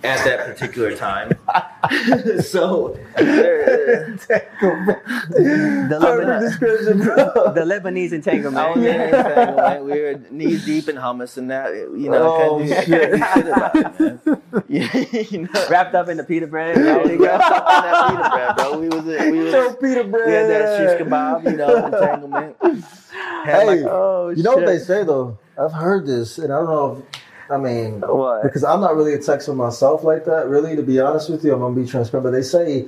[0.02, 1.32] at that particular time.
[2.42, 8.56] so there- the, Perfect Lebanese, description, the Lebanese entanglement.
[8.66, 9.84] I was in entanglement.
[9.84, 13.22] We were knees deep in hummus, and that you know, Oh, I couldn't do, shit.
[13.34, 15.26] shit about it, man.
[15.30, 16.78] you know, Wrapped up in the pita bread.
[16.78, 18.78] I There was you wrapped up in that pita bread, bro.
[18.78, 20.26] We was we was Throw pita bread.
[20.26, 22.56] we had that shish kebab, you know, entanglement.
[23.44, 25.38] Had Hey, like- Oh, you know what they say though?
[25.58, 28.42] I've heard this, and I don't know if I mean What?
[28.42, 30.48] because I'm not really a texter myself like that.
[30.48, 32.24] Really, to be honest with you, I'm gonna be transparent.
[32.24, 32.86] But they say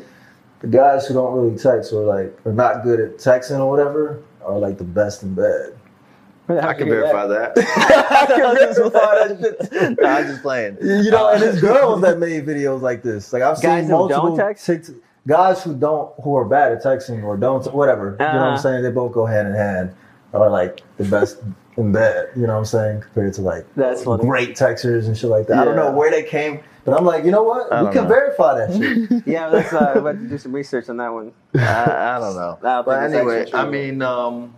[0.60, 4.22] the guys who don't really text or like are not good at texting or whatever
[4.44, 5.76] are like the best in bed.
[6.48, 7.52] I can verify that.
[7.58, 8.90] I can verify
[9.28, 9.98] that shit.
[10.00, 10.78] no, I'm just playing.
[10.80, 13.32] You know, and it's girls that made videos like this.
[13.32, 14.66] Like I've Guys seen who don't multiple text?
[14.68, 14.94] Tikt-
[15.26, 18.12] guys who don't who are bad at texting or don't whatever.
[18.12, 18.56] You know what I'm Uh-huh.
[18.62, 18.82] saying?
[18.84, 19.94] They both go hand in hand.
[20.32, 21.38] Are like the best
[21.76, 22.30] in bed.
[22.36, 23.00] You know what I'm saying?
[23.02, 24.22] Compared to like That's funny.
[24.24, 25.58] great texters and shit like that.
[25.58, 27.72] I don't know where they came, but I'm like, you know what?
[27.72, 28.08] I We don't can know.
[28.08, 29.22] verify that shit.
[29.26, 31.32] Yeah, let's uh, we'll have to do some research on that one.
[31.54, 32.58] I, I don't know.
[32.62, 34.54] I don't But it's anyway, actually I mean, um,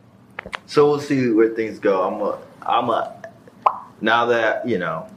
[0.66, 2.02] so we'll see where things go.
[2.02, 3.14] I'm a, I'm a,
[4.00, 5.08] now that you know,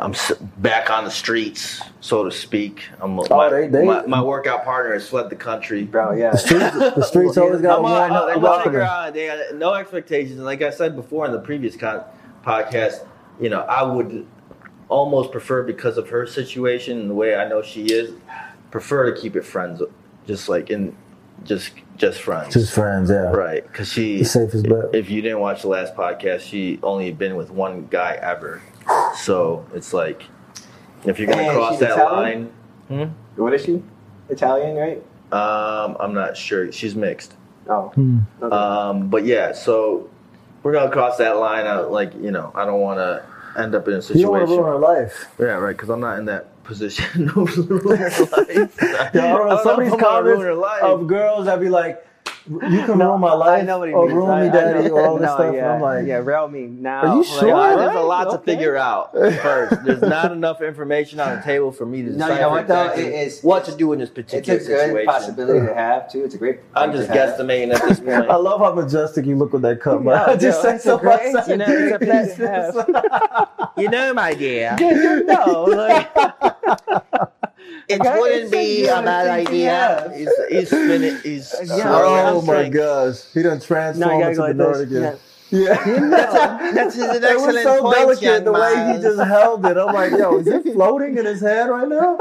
[0.00, 0.14] I'm
[0.58, 2.84] back on the streets, so to speak.
[3.00, 5.84] I'm Oh, my, they- they- my, my workout partner has fled the country.
[5.84, 6.30] Bro, yeah.
[6.32, 7.92] The streets, the streets always got I'm one.
[7.92, 9.12] on, uh, no, they one will take her them.
[9.14, 10.36] They had no expectations.
[10.36, 12.04] And like I said before in the previous con-
[12.44, 13.06] podcast,
[13.40, 14.26] you know, I would
[14.88, 18.12] almost prefer because of her situation and the way I know she is,
[18.70, 19.82] prefer to keep it friends,
[20.26, 20.96] just like in,
[21.44, 23.30] just just friends, Just friends, yeah.
[23.30, 23.62] right?
[23.66, 24.94] Because she, The safest bet.
[24.94, 28.62] if you didn't watch the last podcast, she only been with one guy ever,
[29.16, 30.24] so it's like,
[31.04, 32.52] if you're gonna And cross she's that Italian?
[32.90, 33.82] line, What is she?
[34.28, 35.02] Italian, right?
[35.32, 36.70] um, I'm not sure.
[36.72, 37.34] She's mixed.
[37.68, 37.88] Oh.
[37.94, 38.18] Hmm.
[38.42, 38.54] Okay.
[38.56, 40.08] Um, but yeah, so
[40.62, 41.66] we're gonna cross that line.
[41.66, 43.24] Out, like you know, I don't want to
[43.60, 44.64] end up in a You don't want to situation.
[44.64, 45.26] ruin her life.
[45.38, 45.76] Yeah, right.
[45.76, 48.76] Because I'm not in that position to ruin her life.
[48.82, 49.58] Yeah, I don't know.
[49.58, 50.82] I Some of if these I'm gonna ruin comments her life.
[50.82, 52.04] of girls that be like,
[52.48, 54.14] "You can No, ruin my life I know what he or means.
[54.16, 56.66] ruin I- me, daddy, or all this no, stuff." Yeah, I'm like, yeah, rail me
[56.66, 57.00] now.
[57.02, 57.48] Are you sure?
[57.48, 57.76] Yeah, Right?
[57.76, 59.84] there's a lot to figure out first.
[59.84, 62.68] There's not enough information on the table for me to decide No, you know what
[62.68, 62.80] though?
[62.82, 64.60] exactly It is- what to do in this particular situation.
[64.60, 65.06] It's a particular good situation.
[65.06, 66.24] possibility to have too.
[66.24, 66.60] It's a great.
[66.74, 68.30] I'm just to guesstimating at this point.
[68.30, 70.00] I love how majestic you look with that cup.
[70.00, 70.30] Yeah, man.
[70.30, 71.48] I just yeah, said so a great- myself.
[71.48, 74.76] you know, it's a pleasure to you know, my dear.
[75.26, 76.08] no, like,
[77.88, 79.70] It Okay, wouldn't be a a bad good idea.
[79.70, 80.14] have.
[80.14, 81.16] He's, he's spinning.
[81.22, 84.42] He's Yeah, Oh swirling my his gosh, he done no, transformed you gotta into go
[84.42, 84.98] the like Nordic this.
[84.98, 85.18] again.
[85.50, 85.88] Yeah.
[85.88, 86.70] Yeah.
[86.74, 89.76] That's an It was so point, delicate young the way he just held it.
[89.76, 92.16] I'm like, yo, is it floating in his head right now?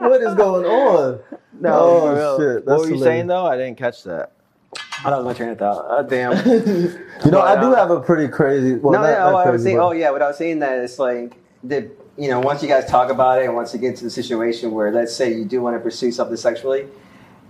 [0.00, 1.20] What is going on?
[1.60, 2.56] No, oh for real.
[2.56, 2.66] shit!
[2.66, 3.46] What were you saying though?
[3.46, 4.32] I didn't catch that.
[5.04, 5.86] I don't my train of thought.
[5.88, 6.32] Oh, damn.
[7.24, 8.74] You know, I do uh, have a pretty crazy.
[8.74, 10.36] Well, no, not, yeah, not oh, I was saying, but- oh yeah, what I was
[10.36, 13.72] saying that it's like the you know once you guys talk about it and once
[13.74, 16.86] you get to the situation where let's say you do want to pursue something sexually,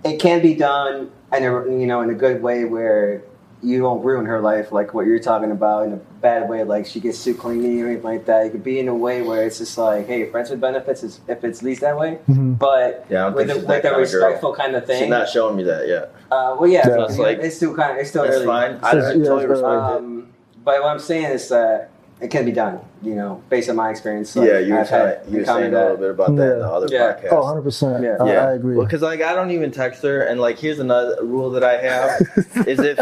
[0.03, 3.21] it can be done in a you know in a good way where
[3.63, 6.85] you don't ruin her life like what you're talking about in a bad way like
[6.85, 8.45] she gets too clingy or anything like that.
[8.45, 11.19] It could be in a way where it's just like hey, friends with benefits is
[11.27, 12.57] if it's least that way, Mhm.
[12.59, 14.21] but Yeah, with think a, she's like that a kind of girl.
[14.23, 14.95] respectful kind of thing.
[14.95, 15.09] She's thing.
[15.09, 16.11] not showing me that yet.
[16.31, 16.95] Uh, well, yeah, Yeah.
[16.95, 18.45] So it's like- it's still kind of it's still It's early.
[18.45, 18.79] fine.
[18.83, 19.79] I, I totally it's respect very- it.
[19.97, 20.27] Um,
[20.63, 21.89] but what I'm saying is that
[22.25, 24.35] it can be done, you know, based on my experience.
[24.35, 26.27] Like, yeah, you were, I've had saying, you were encountered saying a little bit about
[26.27, 26.71] that in the Yeah.
[26.71, 27.13] other Yeah.
[27.13, 27.27] podcast.
[27.31, 28.03] Oh, 100 percent.
[28.03, 28.17] Yeah.
[28.19, 28.75] I, yeah, I agree.
[28.83, 32.21] Because like I don't even text her, and like here's another rule that I have:
[32.67, 32.97] is if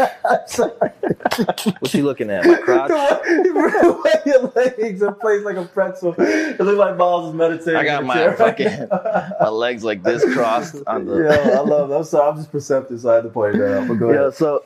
[1.80, 2.88] what's she looking at, my crotch?
[2.90, 6.14] the way your legs are placed like a pretzel.
[6.18, 7.76] It looks like Miles is meditating.
[7.76, 8.88] I got my right fucking-
[9.40, 11.16] My legs like this crossed on the.
[11.22, 11.96] Yeah, I love that.
[11.96, 13.88] I'm sorry, I'm just perceptive, so I had to point it out.
[13.88, 14.34] But go Yeah, ahead.
[14.34, 14.62] so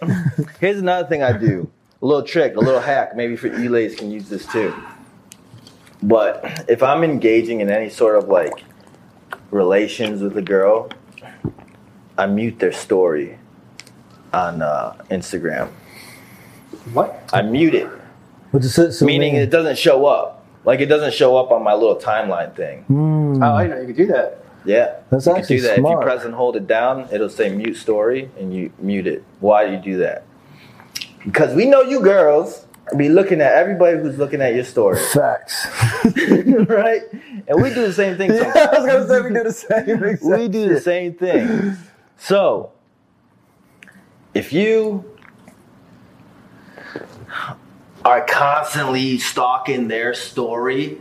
[0.60, 1.70] here's another thing I do.
[2.00, 3.16] A little trick, a little hack.
[3.16, 4.72] Maybe for you ladies can use this too.
[6.02, 8.64] But if I'm engaging in any sort of like
[9.50, 10.90] relations with a girl,
[12.16, 13.38] I mute their story
[14.32, 15.70] on uh, Instagram.
[16.92, 17.28] What?
[17.32, 17.88] I mute it,
[18.52, 20.46] But just sit, so meaning it doesn't show up.
[20.64, 22.84] Like it doesn't show up on my little timeline thing.
[22.90, 24.44] Mm, Oh, I know you could do that.
[24.64, 24.96] Yeah.
[25.10, 25.78] that's You can actually do that.
[25.78, 29.24] If you press and hold it down, it'll say mute story and you mute it.
[29.40, 30.24] Why do you do that?
[31.28, 32.64] Because we know you girls
[32.96, 34.98] be looking at everybody who's looking at your story.
[35.12, 35.66] Facts.
[36.66, 37.02] right?
[37.46, 38.70] And we do the same thing yeah.
[38.72, 40.04] I was gonna say we do the same.
[40.04, 41.76] Exact We do the same thing.
[42.16, 42.72] So,
[44.32, 45.04] if you
[48.06, 50.98] are constantly stalking their story,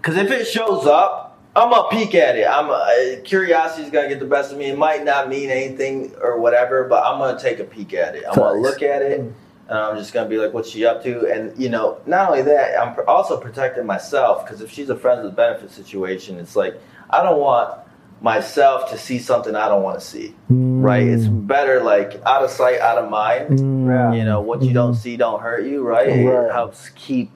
[0.00, 1.25] because if it shows up,
[1.56, 2.46] I'm gonna peek at it.
[2.46, 4.66] I'm uh, curiosity's gonna get the best of me.
[4.66, 8.24] It might not mean anything or whatever, but I'm gonna take a peek at it.
[8.28, 9.34] I'm gonna look at it, and
[9.68, 12.78] I'm just gonna be like, "What's she up to?" And you know, not only that,
[12.78, 16.78] I'm pr- also protecting myself because if she's a friends with benefit situation, it's like
[17.08, 17.78] I don't want
[18.20, 20.34] myself to see something I don't want to see.
[20.50, 21.06] Right?
[21.06, 23.58] It's better like out of sight, out of mind.
[23.58, 24.18] Mm.
[24.18, 26.08] You know, what you don't see don't hurt you, right?
[26.08, 27.30] It helps keep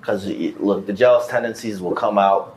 [0.00, 0.26] because
[0.58, 2.56] look, the jealous tendencies will come out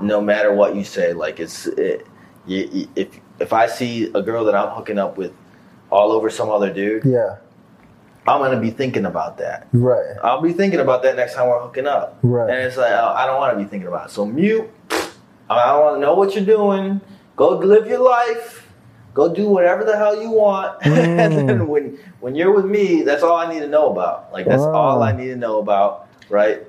[0.00, 1.12] no matter what you say.
[1.12, 2.06] Like it's it,
[2.46, 3.08] you, if
[3.40, 5.32] if I see a girl that I'm hooking up with
[5.90, 7.36] all over some other dude, Yeah.
[8.26, 9.66] I'm gonna be thinking about that.
[9.72, 10.16] Right.
[10.22, 12.18] I'll be thinking about that next time we're hooking up.
[12.22, 12.48] Right.
[12.50, 14.12] And it's like I I don't want to be thinking about it.
[14.12, 14.68] So mute.
[15.50, 17.00] I don't want to know what you're doing.
[17.36, 18.66] Go live your life,
[19.12, 20.94] go do whatever the hell you want, and
[21.32, 21.46] Mm.
[21.46, 24.32] then when when you're with me, that's all I need to know about.
[24.32, 26.62] Like that's all I need to know about, right?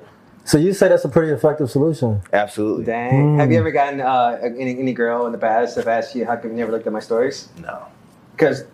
[0.46, 2.22] So you say that's a pretty effective solution.
[2.34, 2.84] Absolutely.
[2.86, 3.38] Dang.
[3.40, 3.62] Have you Mm.
[3.62, 6.58] ever gotten uh, any, any girl in the past have asked you how come you
[6.58, 7.48] never looked at my stories?
[7.62, 7.84] No.
[8.36, 8.66] Because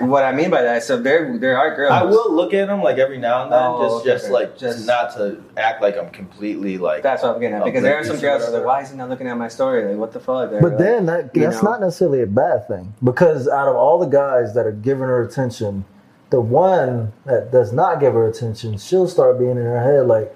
[0.00, 1.92] what I mean by that, so there there are girls.
[1.92, 4.32] I will look at them like every now and then, Oh, just okay, just okay.
[4.34, 7.02] like Just- just not to act like I'm completely like.
[7.04, 7.64] That's what I'm getting at.
[7.64, 9.48] Because there are some girls that are like, why is he not looking at my
[9.48, 9.84] story?
[9.84, 10.50] Like, what the fuck?
[10.50, 11.70] They're But like, then that that's know.
[11.70, 15.22] not necessarily a bad thing because out of all the guys that are giving her
[15.22, 15.84] attention,
[16.30, 20.34] the one that does not give her attention, she'll start being in her head like,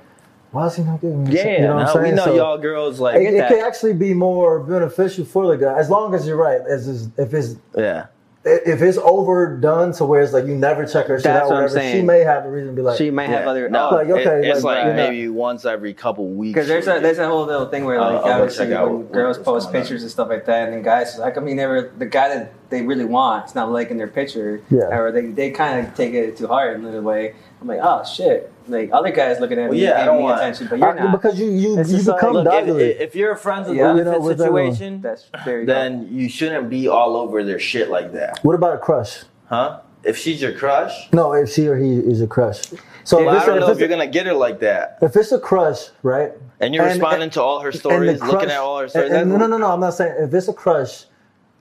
[0.52, 2.04] "Why is he not giving me?" yeah, you know what I'm saying?
[2.04, 3.16] we know So y'all girls like.
[3.16, 3.48] It, get it that.
[3.50, 6.60] can actually be more beneficial for the guy as long as you're right.
[6.68, 8.06] As is, if it's yeah.
[8.44, 11.56] if it's overdone to where it's like you never check her shit That's out, what
[11.56, 13.50] I'm whatever, she may have a reason to be like, she might have Yeah.
[13.50, 13.68] other.
[13.68, 16.54] No, Like, okay, it- it's like, like you're not- maybe once every couple weeks.
[16.54, 19.06] Because there's a there's a whole little thing where like uh, I'll obviously out when
[19.08, 19.82] girls post going on.
[19.82, 22.52] pictures and stuff like that, and then guys like I mean never the guy that
[22.70, 24.96] they really want is not liking their picture, Yeah.
[24.96, 27.34] or they they kind of take it too hard in a way.
[27.60, 30.16] I'm like, oh shit, like other guys looking at Well, me, yeah, I giving don't
[30.18, 31.12] me want- attention, but you're I- not.
[31.12, 32.84] because you you, It's you just like, become Look, doggedly.
[32.90, 33.92] if, if you're friends with Yeah.
[33.92, 35.72] a You know, benefit um, situation, That's there you go.
[35.72, 39.24] then you shouldn't be all over their shit like that, what about a crush?
[39.48, 39.80] huh?
[40.04, 42.62] If she's your crush, No, if she or he is a crush.
[43.04, 44.98] So well, if, I don't a, know if, if you're gonna get her like that,
[45.02, 46.32] if it's a crush, right?
[46.60, 49.10] and you're And- responding to all her and the stories, looking at all her stories.
[49.10, 51.04] and- and that's- no, no, no, I'm not saying if it's a crush,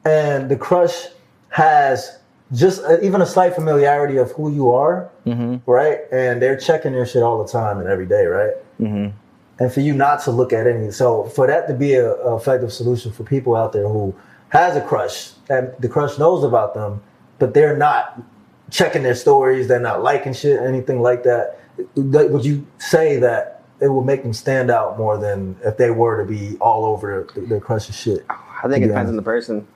[0.05, 1.07] and the crush
[1.49, 2.19] has
[2.53, 5.69] just uh, even a slight familiarity of who you are, Mm-hmm.
[5.69, 5.99] right?
[6.11, 8.53] And they're checking your shit all the time and every day, right?
[8.79, 9.15] Mm-hmm.
[9.59, 10.91] and for you not to look at any.
[10.91, 14.13] So for that to be a, a effective solution for people out there who
[14.49, 17.01] has a crush and the crush knows about them,
[17.39, 18.21] but they're not
[18.69, 21.59] checking their stories, they're not liking shit, anything like that.
[21.95, 26.21] Would you say that it will make them stand out more than if they were
[26.23, 28.25] to be all over their, their crush's shit?
[28.29, 29.67] I think it depends on the person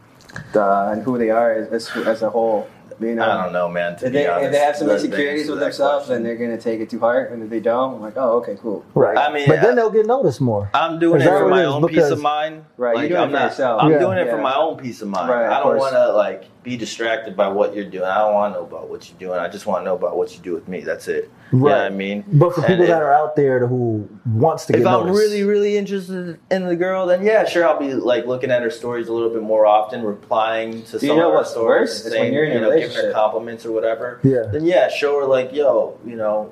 [0.56, 2.68] uh, and who they are as, as, as a whole.
[3.02, 3.96] You know, I don't know, man.
[4.00, 6.22] To If be they, honest, if they have some insecurities with themselves, question.
[6.22, 7.32] then they're gonna take it too hard.
[7.32, 8.84] And if they don't, I'm like, oh, okay, cool.
[8.94, 9.18] Right.
[9.18, 10.70] I mean, but then they'll get noticed more.
[10.74, 11.74] I'm doing it for my it is?
[11.74, 12.66] own peace of mind.
[12.76, 13.44] Right, you're Like, doing I'm for not.
[13.52, 13.82] yourself.
[13.84, 14.00] I'm Yeah.
[14.00, 15.30] doing it for my own peace of mind.
[15.30, 18.04] Right, of I don't want to like be distracted by what you're doing.
[18.04, 19.40] I don't want to know about what you're doing.
[19.40, 20.82] I just want to know about what you do with me.
[20.82, 21.32] That's it.
[21.54, 22.26] You know what I mean?
[22.34, 25.06] But for And people if- that are out there who wants to if get I'm
[25.08, 28.62] noticed, really, really interested in the girl, then yeah, sure, I'll be like looking at
[28.62, 31.90] her stories a little bit more often, replying to Do you know of her stories,
[31.90, 32.06] worse?
[32.06, 34.20] and It's when saying, you're in a you know, giving her compliments or whatever.
[34.24, 34.44] Yeah.
[34.52, 36.52] Then yeah, show her like, yo, you know,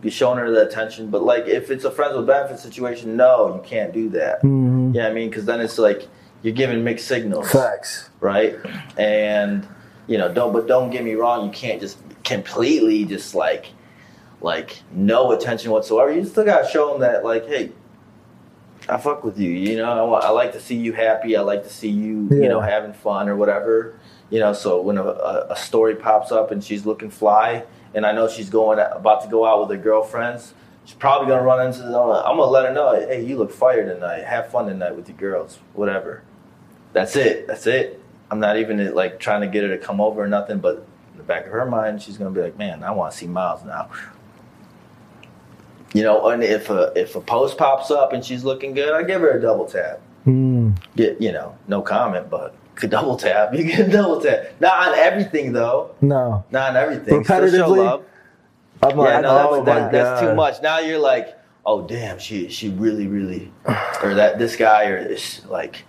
[0.00, 1.10] be showing her the attention.
[1.10, 4.42] But like, if it's a friends with benefits situation, no, you can't do that.
[4.42, 4.94] Mhm.
[4.94, 6.08] Yeah, I mean, because then it's like
[6.44, 8.10] you're giving mixed signals, facts.
[8.20, 8.54] right?
[8.98, 9.66] And
[10.06, 13.72] you know, don't but don't get me wrong, you can't just completely just like
[14.40, 16.12] like no attention whatsoever.
[16.12, 17.72] You still gotta show them that like, hey,
[18.88, 19.50] I fuck with you.
[19.50, 21.34] You know, I, I like to see you happy.
[21.34, 22.42] I like to see you, Yeah.
[22.42, 23.98] you know, having fun or whatever.
[24.28, 25.04] You know, so when a,
[25.50, 29.28] a, story pops up and she's looking fly, and I know she's going about to
[29.28, 30.52] go out with her girlfriends,
[30.84, 31.80] she's probably gonna run into.
[31.80, 34.24] The, I'm gonna let her know, hey, you look fire tonight.
[34.24, 36.22] Have fun tonight with your girls, whatever.
[36.94, 37.46] That's it.
[37.46, 38.00] That's it.
[38.30, 41.18] I'm not even like trying to get her to come over or nothing, but in
[41.18, 43.64] the back of her mind, she's gonna be like, man, I want to see Miles
[43.64, 43.90] now.
[45.92, 49.02] You know, and if a if a post pops up and she's looking good, I
[49.02, 50.00] give her a double tap.
[50.26, 50.76] Mm.
[50.96, 53.54] Get you know, no comment, but could double tap.
[53.54, 54.60] You get a double tap.
[54.60, 55.94] Not on everything though.
[56.00, 57.22] No, Not on everything.
[57.22, 57.78] Repetitively?
[57.78, 58.04] love.
[58.82, 60.62] I'm like, Yeah, no, oh that's, that's too much.
[60.62, 63.52] Now you're like, oh damn, she she really really,
[64.02, 65.84] or that this guy or this like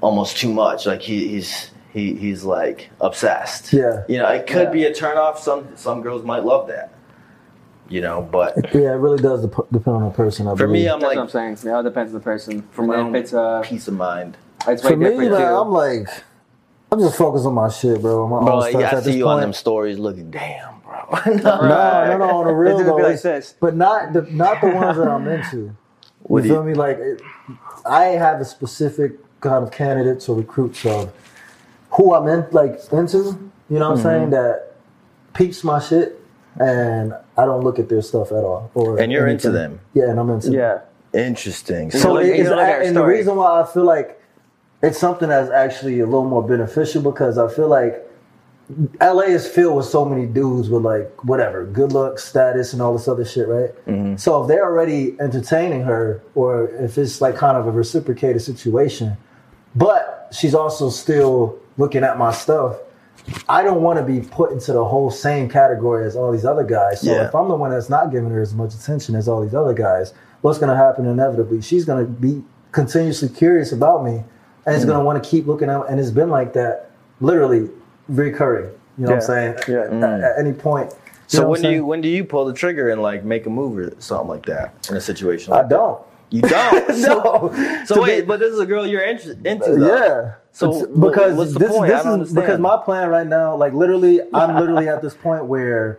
[0.00, 0.86] almost too much.
[0.86, 3.72] Like he, he's he he's like obsessed.
[3.72, 4.04] Yeah.
[4.08, 4.70] You know, it could Yeah.
[4.70, 5.38] be a turn off.
[5.40, 6.92] Some some girls might love that.
[7.88, 10.48] You know, but Yeah, it really does dep- depend on the person.
[10.48, 10.88] I for me.
[10.88, 11.70] I'm That's like what I'm saying.
[11.72, 12.62] It all depends on the person.
[12.72, 14.36] For And my own it's uh, peace of mind.
[14.66, 15.46] it's way for me, different man, too.
[15.46, 16.08] I'm like,
[16.90, 18.26] I'm just focused on my shit, bro.
[18.26, 20.80] My Bro, own like, stuff I at see this you on them stories looking, damn,
[20.80, 21.04] bro.
[21.26, 22.96] No, no, no, on the real It's though.
[22.96, 25.74] be like but not the not the ones that I'm into.
[26.22, 26.74] What you do you- feel me?
[26.74, 27.22] Like, it,
[27.88, 29.12] I have a specific
[29.48, 31.12] kind of candidates or recruits of
[31.92, 33.18] who I'm in, like into.
[33.68, 34.02] You know what I'm Mm-hmm.
[34.02, 34.30] saying?
[34.30, 34.74] That
[35.34, 36.20] peeps my shit,
[36.60, 38.70] and I don't look at their stuff at all.
[38.74, 39.80] Or And you're into them.
[39.94, 40.50] Yeah, and I'm into.
[40.50, 40.54] them.
[40.58, 40.80] yeah.
[41.14, 41.90] Interesting.
[41.92, 44.20] You So look- it- it's, look and the reason why I feel like
[44.82, 48.02] it's something that's actually a little more beneficial because I feel like
[49.00, 52.92] LA is filled with so many dudes with like whatever good looks, status, and all
[52.92, 53.70] this other shit, right?
[53.86, 54.16] Mm-hmm.
[54.16, 59.16] So if they're already entertaining her, or if it's like kind of a reciprocated situation,
[59.76, 62.76] but she's also still looking at my stuff.
[63.48, 66.64] I don't want to be put into the whole same category as all these other
[66.64, 67.00] guys.
[67.02, 67.26] So Yeah.
[67.26, 69.74] if I'm the one that's not giving her as much attention as all these other
[69.74, 71.60] guys, what's going to happen inevitably?
[71.60, 74.24] She's going to be continuously curious about me
[74.66, 74.88] and it's mm.
[74.88, 77.70] gonna want to keep looking at, and it's been like that, literally
[78.08, 78.70] recurring.
[78.98, 79.54] You know what I'm saying?
[79.68, 79.84] Yeah.
[79.84, 80.24] At, mm.
[80.24, 80.92] at any point.
[81.28, 83.78] So when do you when do you pull the trigger and like make a move
[83.78, 85.52] or something like that in a situation?
[85.52, 85.74] Like that?
[85.74, 86.02] I don't.
[86.30, 86.86] You don't.
[86.96, 87.84] So, no.
[87.84, 89.76] so To wait, be- but this is a girl you're inter- into.
[89.76, 89.96] Though.
[89.96, 90.34] Yeah.
[90.52, 91.92] So because what's the this, point?
[91.92, 95.98] This is because my plan right now, like literally, I'm literally at this point where,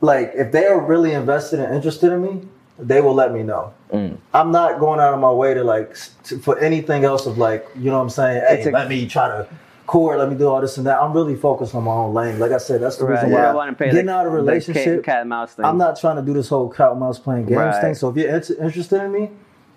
[0.00, 3.72] like, if they are really invested and interested in me, they will let me know.
[3.92, 4.16] Mm.
[4.34, 7.66] I'm not going out of my way to like to, for anything else of like,
[7.76, 8.42] you know what I'm saying?
[8.48, 9.48] Hey, a- let me try to
[9.86, 11.00] court, let me do all this and that.
[11.00, 12.38] I'm really focused on my own lane.
[12.38, 13.14] Like I said, that's the Right.
[13.14, 14.96] reason why don't want to pay getting the, out of relationship.
[14.96, 15.64] cat, cat and mouse thing.
[15.64, 17.80] I'm not trying to do this whole cat and mouse playing games Right.
[17.80, 17.94] thing.
[17.94, 19.30] So if you're inter- interested in me,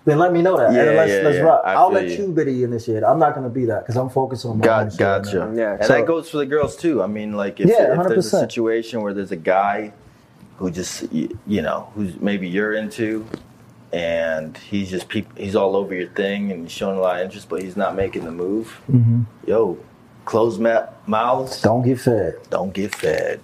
[0.04, 0.72] then let me know that.
[0.72, 1.42] Yeah, and let's, yeah, let's yeah.
[1.42, 1.62] rock.
[1.64, 2.26] I I'll let you.
[2.26, 3.04] you be initiated.
[3.04, 5.22] I'm not going to be that because I'm focused on my own Got, shit right
[5.24, 5.38] gotcha.
[5.38, 5.52] now.
[5.52, 5.72] Yeah.
[5.74, 7.02] And So- that goes for the girls too.
[7.02, 8.40] I mean, like if, Yeah, if there's a 100%.
[8.40, 9.92] situation where there's a guy
[10.56, 13.24] who just y- you know who's maybe you're into,
[13.92, 17.22] and he's just peop- he's all over your thing and he's showing a lot of
[17.22, 18.80] interest, but he's not making the move.
[18.90, 19.24] Mhm.
[19.46, 19.78] Yo,
[20.24, 22.34] closed ma- mouths Don't get fed.
[22.50, 23.40] don't get fed.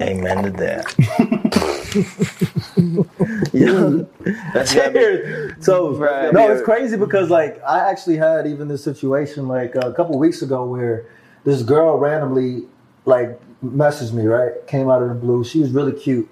[0.00, 0.94] Amen to that.
[3.52, 5.52] yeah, that's gotta be- Cheers.
[5.64, 6.32] So Right.
[6.32, 10.42] no, it's crazy because like I actually had even this situation like a couple weeks
[10.42, 11.06] ago where
[11.44, 12.64] this girl randomly
[13.04, 15.42] like messaged me right came out of the blue.
[15.44, 16.28] She was really cute.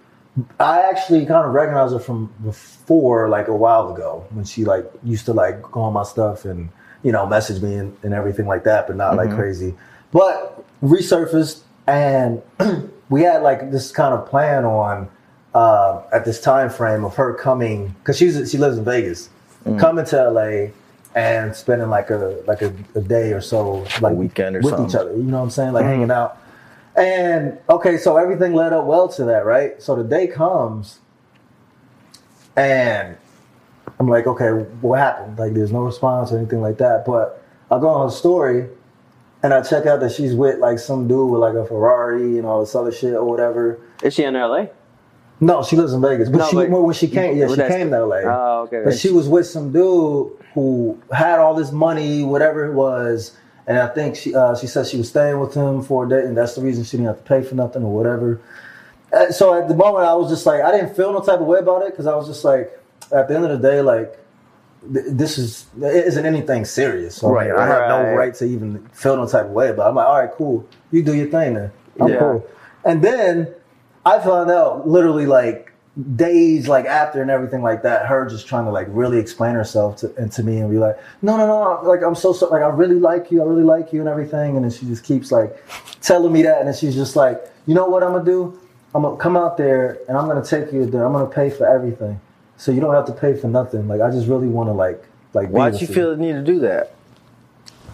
[0.60, 4.84] I actually kind of recognized her from before like a while ago when she like
[5.02, 6.68] used to like go on my stuff and
[7.06, 9.36] you know message me and, and everything like that, but not like Mhm.
[9.36, 9.74] crazy.
[10.12, 12.42] But resurfaced and
[13.08, 15.08] we had like this kind of plan on
[15.54, 19.30] uh, at this time frame of her coming because she's she lives in Vegas,
[19.64, 19.78] Mm.
[19.80, 20.50] coming to LA
[21.14, 24.86] and spending like a like a, a day or so like weekend or with something.
[24.88, 25.12] each other.
[25.16, 25.72] You know what I'm saying?
[25.72, 25.88] Like Mm.
[25.94, 26.36] hanging out.
[26.96, 29.80] And okay, so everything led up well to that, right?
[29.82, 30.98] So the day comes,
[32.56, 33.16] and
[33.98, 34.48] I'm like, okay,
[34.80, 35.38] what happened?
[35.38, 37.04] Like, there's no response or anything like that.
[37.06, 38.68] But I go on her story,
[39.42, 42.46] and I check out that she's with like some dude with like a Ferrari and
[42.46, 43.80] all this other shit or whatever.
[44.02, 44.66] Is she in LA?
[45.40, 47.90] No, she lives in Vegas, but No, she but- when she came, yeah, she came
[47.90, 48.16] to LA.
[48.24, 48.82] Oh, okay.
[48.84, 53.78] But she was with some dude who had all this money, whatever it was, and
[53.78, 56.36] I think she uh, she said she was staying with him for a day, and
[56.36, 58.40] that's the reason she didn't have to pay for nothing or whatever.
[59.12, 61.46] Uh, so at the moment, I was just like, I didn't feel no type of
[61.46, 62.70] way about it because I was just like,
[63.12, 64.18] at the end of the day, like.
[64.92, 68.14] th- This is it isn't anything serious, so Right, like, I have no right.
[68.14, 69.72] right to even feel no type of way.
[69.72, 71.70] But I'm like, all right, cool, you do your thing then.
[72.00, 72.18] I'm Yeah.
[72.18, 72.46] cool.
[72.84, 73.48] And then
[74.04, 75.72] I found out literally like
[76.14, 79.96] days like after and everything like that, her just trying to like really explain herself
[79.96, 82.62] to and to me and be like, no, no, no, like I'm so so like
[82.62, 85.32] I really like you, I really like you and everything, and then she just keeps
[85.32, 85.50] like
[86.02, 88.60] telling me that, and then she's just like, you know what I'm gonna do?
[88.94, 91.04] I'm gonna come out there and I'm gonna take you there.
[91.06, 92.20] I'm gonna pay for everything,
[92.56, 93.88] so you don't have to pay for nothing.
[93.88, 95.02] Like I just really want to like
[95.34, 95.48] like.
[95.50, 96.94] Why'd you feel the need to do that?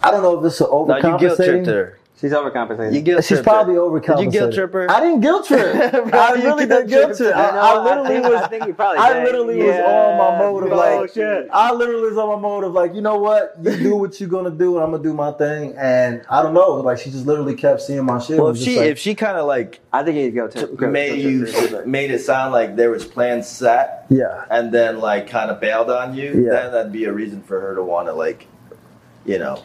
[0.01, 1.65] I don't know if it's an No, you guilt tripped overcompensating.
[1.67, 1.99] her.
[2.21, 2.93] She's overcompensating.
[2.93, 4.17] You guilt She's tripped probably overcompensating.
[4.17, 4.89] Did you guilt trip her?
[4.89, 5.91] I didn't guilt trip.
[6.09, 7.33] Bro, I really didn't guilt trip.
[7.33, 7.37] her.
[7.39, 8.41] I, I literally was.
[8.43, 9.23] I think you probably I did.
[9.25, 9.81] literally was Yeah.
[9.83, 11.49] on my mode of Oh, like, shit.
[11.51, 14.29] I literally was on my mode of like, you know what, you do what you're
[14.29, 15.73] gonna do, and I'm gonna do my thing.
[15.77, 18.37] And I don't know, like she just literally kept seeing my shit.
[18.37, 20.47] Well, if she like, if she kind of like I think you need to go
[20.47, 24.99] t- to made you made it sound like there was plans set, yeah, and then
[24.99, 26.51] like kind of bailed on you, Yeah.
[26.53, 28.47] then that'd be a reason for her to want to like,
[29.25, 29.61] you know.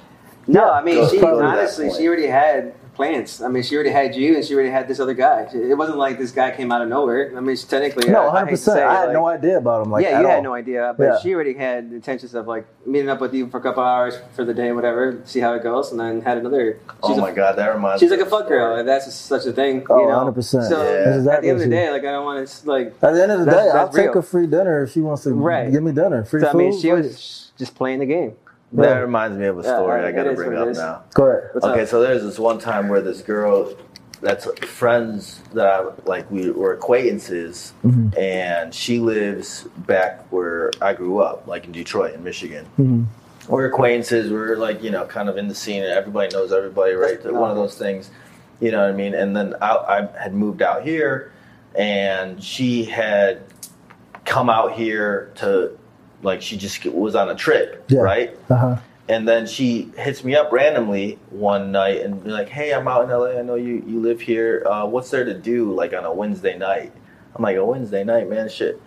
[0.48, 3.40] No, I mean, she probably to that honestly, she already had plans.
[3.42, 5.42] I mean, she already had you, and she already had this other guy.
[5.54, 7.32] It wasn't like this guy came out of nowhere.
[7.36, 8.76] I mean, she technically, no, I, I hundred hate to percent.
[8.78, 9.92] say, I had like- no idea about him.
[9.92, 10.42] Like, yeah, at you had all.
[10.42, 11.18] no idea, but Yeah.
[11.20, 14.44] she already had intentions of like meeting up with you for a couple hours for
[14.44, 16.80] the day, whatever, see how it goes, and then had another.
[17.02, 18.00] Oh she's a- my god, that reminds.
[18.00, 18.58] She's like a fuck story.
[18.58, 18.78] girl.
[18.80, 20.32] If that's such a thing, Oh, you know.
[20.32, 20.42] 100%.
[20.68, 21.04] So Yeah.
[21.20, 22.94] That's at the end of the day, like I don't want to like.
[23.02, 25.00] At the end of the That's- day, I'll that's take a free dinner if she
[25.02, 25.70] wants to Right.
[25.70, 26.24] give me dinner.
[26.24, 28.32] Free So, I mean, she was just playing the game.
[28.72, 28.98] That Yeah.
[28.98, 31.02] reminds me of a story it I got to bring up now.
[31.14, 31.50] Go ahead.
[31.52, 31.88] What's okay, up?
[31.88, 33.72] so there's this one time where this girl
[34.20, 38.18] that's friends that I, like we were acquaintances, Mhm.
[38.18, 42.66] and she lives back where I grew up, like in Detroit, in Michigan.
[42.78, 43.04] Mhm.
[43.48, 44.30] We're acquaintances.
[44.30, 47.16] We're like you know kind of in the scene, and everybody knows everybody, right?
[47.22, 48.10] That's- One of those things,
[48.60, 49.14] you know what I mean.
[49.14, 51.30] And then I, I had moved out here,
[51.74, 53.38] and she had
[54.26, 55.70] come out here to
[56.22, 58.00] like she just was on a trip, Yeah.
[58.00, 58.36] right?
[58.50, 58.76] Uh huh.
[59.10, 63.04] And then she hits me up randomly one night and be like, "Hey, I'm out
[63.04, 63.38] in LA.
[63.38, 64.62] I know you you live here.
[64.66, 66.92] Uh, what's there to do like on a Wednesday night?"
[67.34, 68.80] I'm like, "A Wednesday night, man, shit."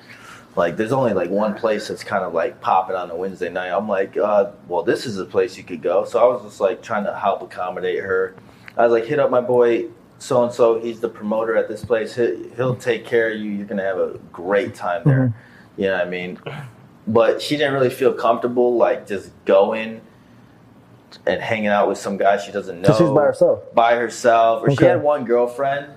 [0.56, 3.70] Like, there's only like one place that's kind of like popping on a Wednesday night.
[3.70, 6.60] I'm like, uh, "Well, this is a place you could go." So I was just
[6.62, 8.36] like trying to help accommodate her.
[8.78, 9.86] I was like, "Hit up my boy."
[10.20, 12.14] So and so, he's the promoter at this place.
[12.16, 13.50] He, he'll take care of you.
[13.50, 15.34] You're gonna have a great time there.
[15.78, 16.38] You know what I mean?
[17.08, 20.02] But she didn't really feel comfortable, like just going
[21.26, 22.90] and hanging out with some guy she doesn't know.
[22.90, 23.76] So she's by herself.
[23.76, 25.88] By herself, or she had one girlfriend,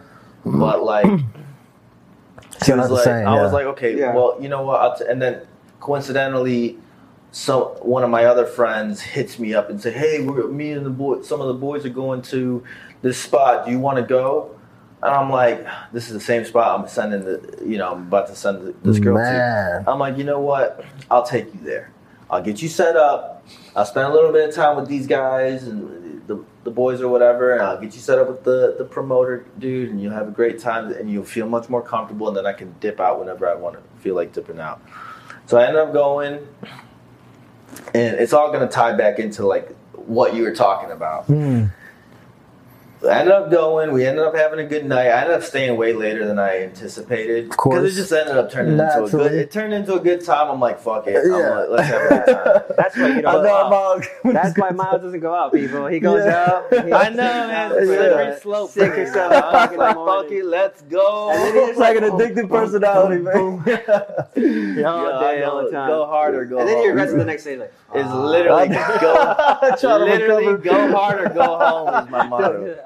[0.44, 1.06] but like
[2.64, 3.42] she was like, same, I yeah.
[3.42, 4.14] was like, okay, Yeah.
[4.14, 4.80] well, you know what?
[4.80, 5.04] I'll t-.
[5.08, 5.46] And then
[5.80, 6.78] coincidentally,
[7.30, 10.86] so one of my other friends hits me up and say, hey, we're, me and
[10.86, 12.62] the boy, some of the boys are going to
[13.02, 13.66] this spot.
[13.66, 14.53] Do you want to go?
[15.04, 18.26] And I'm like, this is the same spot I'm sending the, you know, I'm about
[18.28, 19.84] to send this girl Man.
[19.84, 19.90] to.
[19.90, 20.82] I'm like, you know what?
[21.10, 21.92] I'll take you there.
[22.30, 23.46] I'll get you set up.
[23.76, 27.08] I'll spend a little bit of time with these guys and the, the boys or
[27.08, 30.26] whatever, and I'll get you set up with the, the promoter dude, and you'll have
[30.26, 33.20] a great time, and you'll feel much more comfortable, and then I can dip out
[33.20, 34.80] whenever I want to feel like dipping out.
[35.44, 36.48] So I ended up going,
[37.92, 41.26] and it's all going to tie back into like what you were talking about.
[41.26, 41.66] Hmm.
[43.06, 43.92] I ended up going.
[43.92, 45.06] We ended up having a good night.
[45.08, 47.50] I ended up staying way later than I anticipated.
[47.50, 47.80] Of course.
[47.80, 49.32] because it just ended up turning into a good.
[49.32, 50.50] It turned into a good time.
[50.50, 51.16] I'm like, fuck it.
[51.16, 51.58] I'm Yeah.
[51.58, 52.62] like, let's have a good time.
[52.76, 55.86] That's why you don't know, go That's why Miles doesn't go out, people.
[55.86, 56.60] He goes Yeah.
[56.72, 56.72] out.
[56.86, 57.72] he- I know, man.
[57.74, 57.96] It's a Yeah.
[58.36, 58.70] slippery slope.
[58.70, 58.98] Sick man.
[58.98, 61.30] yourself I up was in the like, fuck it, let's go.
[61.30, 63.34] And then It's like an addictive personality, man.
[64.86, 65.88] all day, all the go, time.
[65.88, 66.86] go hard or go and then home.
[66.86, 68.24] you arrested the next day, like, It's ah.
[68.24, 72.76] literally go, Trying literally go hard or go home is my motto.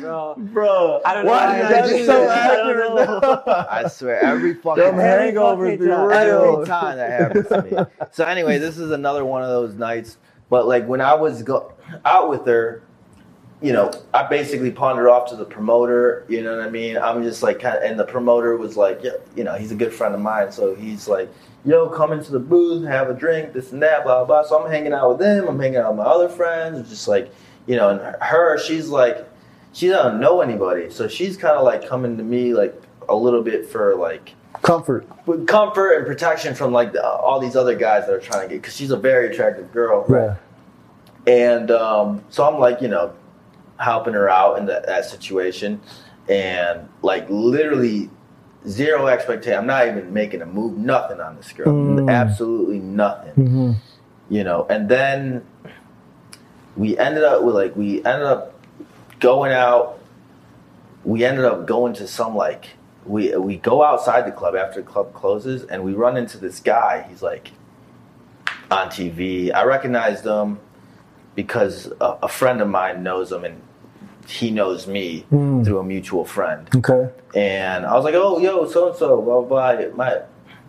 [0.00, 0.34] Bro.
[0.38, 2.30] Bro, I don't know why why is I that so that.
[2.52, 3.08] I don't accurate?
[3.08, 3.42] know.
[3.70, 6.06] I swear, every fucking Them Every hangovers be time.
[6.08, 6.52] real.
[6.54, 8.06] every time that happens to me.
[8.12, 10.18] So anyway, this is another one of those nights.
[10.48, 11.72] But like when I was go-
[12.04, 12.82] out with her,
[13.62, 16.24] you know, I basically pawned her off to the promoter.
[16.28, 16.96] You know what I mean?
[16.98, 19.74] I'm just like, kind of, and the promoter was like, yeah, you know, he's a
[19.74, 21.28] good friend of mine, so he's like,
[21.64, 24.44] yo, come into the booth, have a drink, this and that, blah blah.
[24.44, 25.48] So I'm hanging out with them.
[25.48, 26.88] I'm hanging out with my other friends.
[26.88, 27.32] Just like,
[27.66, 29.26] you know, and her, she's like,
[29.76, 33.42] she doesn't know anybody, so she's kind of like coming to me like a little
[33.42, 35.06] bit for like Comfort.
[35.26, 38.54] with comfort and protection from like the, all these other guys that are trying to
[38.54, 40.36] get because she's a very attractive girl Yeah.
[41.26, 43.12] and um, so i'm like you know
[43.78, 45.78] helping her out in that, that situation
[46.30, 48.08] and like literally
[48.66, 52.10] zero expectation i'm not even making a move nothing on this girl Mm.
[52.10, 53.72] absolutely nothing hmm
[54.30, 55.44] you know and then
[56.76, 58.55] we ended up with like we ended up
[59.20, 59.98] going out
[61.04, 62.66] we ended up going to some like
[63.04, 66.60] we we go outside the club after the club closes and we run into this
[66.60, 67.52] guy he's like
[68.70, 70.58] on tv i recognized him
[71.34, 73.60] because a, a friend of mine knows him and
[74.26, 75.64] he knows me Mm.
[75.64, 77.08] through a mutual friend Okay.
[77.34, 79.94] and I was like, "Oh, yo, so and so, blah blah blah.
[79.94, 80.22] My,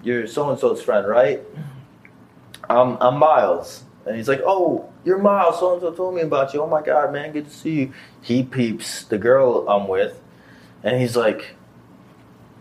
[0.04, 1.42] you're so and so's friend, right?
[2.70, 5.60] I'm I'm Miles." And he's like, "Oh, you're Miles.
[5.60, 6.62] So and so told me about you.
[6.62, 10.20] Oh my god, man, good to see you." He peeps the girl I'm with,
[10.84, 11.56] and he's like,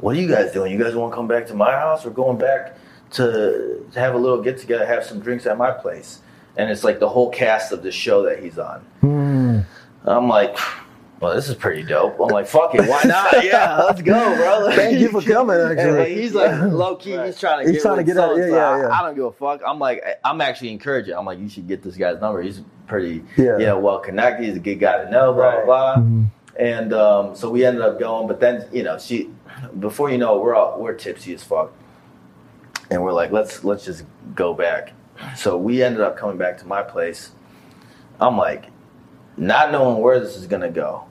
[0.01, 0.72] "What are you guys doing?
[0.72, 2.05] You guys want to come back to my house?
[2.05, 2.76] We're going back
[3.12, 6.20] to, to have a little get together, have some drinks at my place."
[6.57, 8.84] And it's like the whole cast of the show that he's on.
[9.03, 9.66] Mm.
[10.05, 10.57] I'm like,
[11.21, 12.19] well, this is pretty dope.
[12.21, 13.45] I'm like, fuck it, why not?
[13.45, 14.71] Yeah, let's go, bro.
[14.75, 15.99] Thank you for coming, actually.
[15.99, 17.27] like, he's like low key, Right.
[17.27, 18.89] he's trying to He's get trying to get out- yeah, yeah, yeah.
[18.89, 19.61] I, I don't give a fuck.
[19.67, 21.14] I'm like, I'm actually encouraging.
[21.14, 22.43] I'm like, you should get this guy's number.
[22.43, 23.59] He's pretty, Yeah.
[23.59, 24.47] you know, well connected.
[24.47, 25.33] He's a good guy to know.
[25.33, 25.64] Blah Right.
[25.64, 26.03] blah blah.
[26.05, 26.27] Mhm.
[26.59, 29.31] And um, so we ended up going, but then you know, she,
[29.79, 31.73] before you know, it, we're all we're tipsy as fuck,
[32.91, 34.05] and we're like, let's let's just
[34.35, 34.93] go back.
[35.35, 37.31] So we ended up coming back to my place.
[38.21, 38.67] I'm like,
[39.37, 41.05] not knowing where this is gonna go,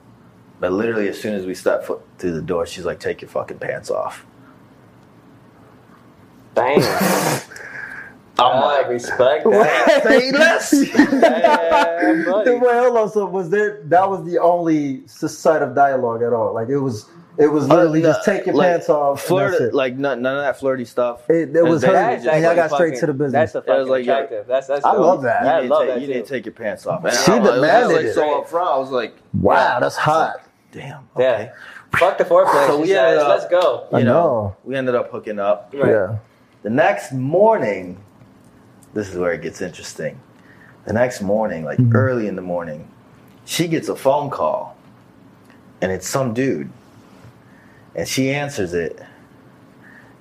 [0.60, 3.28] but literally as soon as we step foot through the door, she's like, take your
[3.30, 4.24] fucking pants off.
[6.54, 6.80] Bang.
[8.38, 10.02] I'm I like, respect that.
[10.02, 10.72] say less.
[10.96, 12.50] Yeah, buddy.
[12.52, 13.12] Wait, hold.
[13.12, 13.82] So was there?
[13.84, 16.52] That was the only s- side of dialogue at all.
[16.54, 17.06] Like it was.
[17.38, 19.08] It was literally Uh, just take your like, pants off.
[19.30, 19.74] and that's Flirt, it.
[19.74, 21.28] like none, none of that flirty stuff.
[21.28, 21.98] It, it was That's her.
[21.98, 23.32] actually And y'all got straight fucking- to the business.
[23.32, 24.12] That's the It was fucking like, yeah.
[24.14, 24.46] attractive.
[24.46, 24.84] That's that's.
[24.86, 25.00] I dope.
[25.00, 25.42] love that.
[25.42, 26.12] You, I didn't love take, that you too.
[26.14, 27.04] didn't take your pants off.
[27.04, 28.14] And She I, was demanded like, it.
[28.14, 30.40] so up front, I was like, wow, that's hot.
[30.72, 31.08] damn.
[31.18, 31.52] Yeah.
[31.98, 32.66] Fuck the foreplay.
[32.66, 33.86] So she we says, ended up- let's go.
[33.92, 34.56] I You know, know.
[34.64, 35.72] we ended up hooking up.
[35.74, 35.90] Right.
[35.90, 36.16] Yeah.
[36.62, 37.98] The next morning,
[38.94, 40.18] this is where it gets interesting.
[40.86, 41.94] The next morning, like Mhm.
[41.94, 42.88] early in the morning,
[43.44, 44.76] she gets a phone call,
[45.80, 46.70] and it's some dude,
[47.96, 49.00] and she answers it,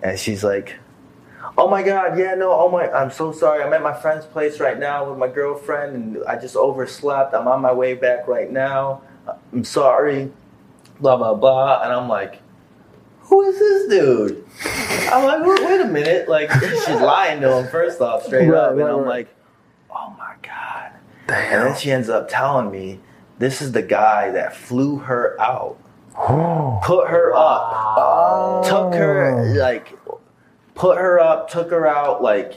[0.01, 0.75] and she's like,
[1.57, 3.63] "Oh my God, yeah, no, oh my, I'm so sorry.
[3.63, 7.35] I'm at my friend's place right now with my girlfriend, and I just overslept.
[7.35, 9.01] I'm on my way back right now.
[9.53, 10.31] I'm sorry."
[10.99, 12.41] Blah blah blah, and I'm like,
[13.23, 14.45] "Who is this dude?"
[15.11, 16.27] I'm like, wait, wait a minute.
[16.29, 18.71] Like, she's lying to him, first off, straight Right, up.
[18.71, 19.07] And right, I'm right.
[19.07, 19.27] like,
[19.91, 20.91] oh my God.
[21.27, 22.99] And then she ends up telling me
[23.37, 25.77] this is the guy that flew her out.
[26.15, 28.61] Put her up, Oh.
[28.65, 29.59] took her, oh.
[29.59, 29.93] like,
[30.73, 32.53] put her up, took her out, like,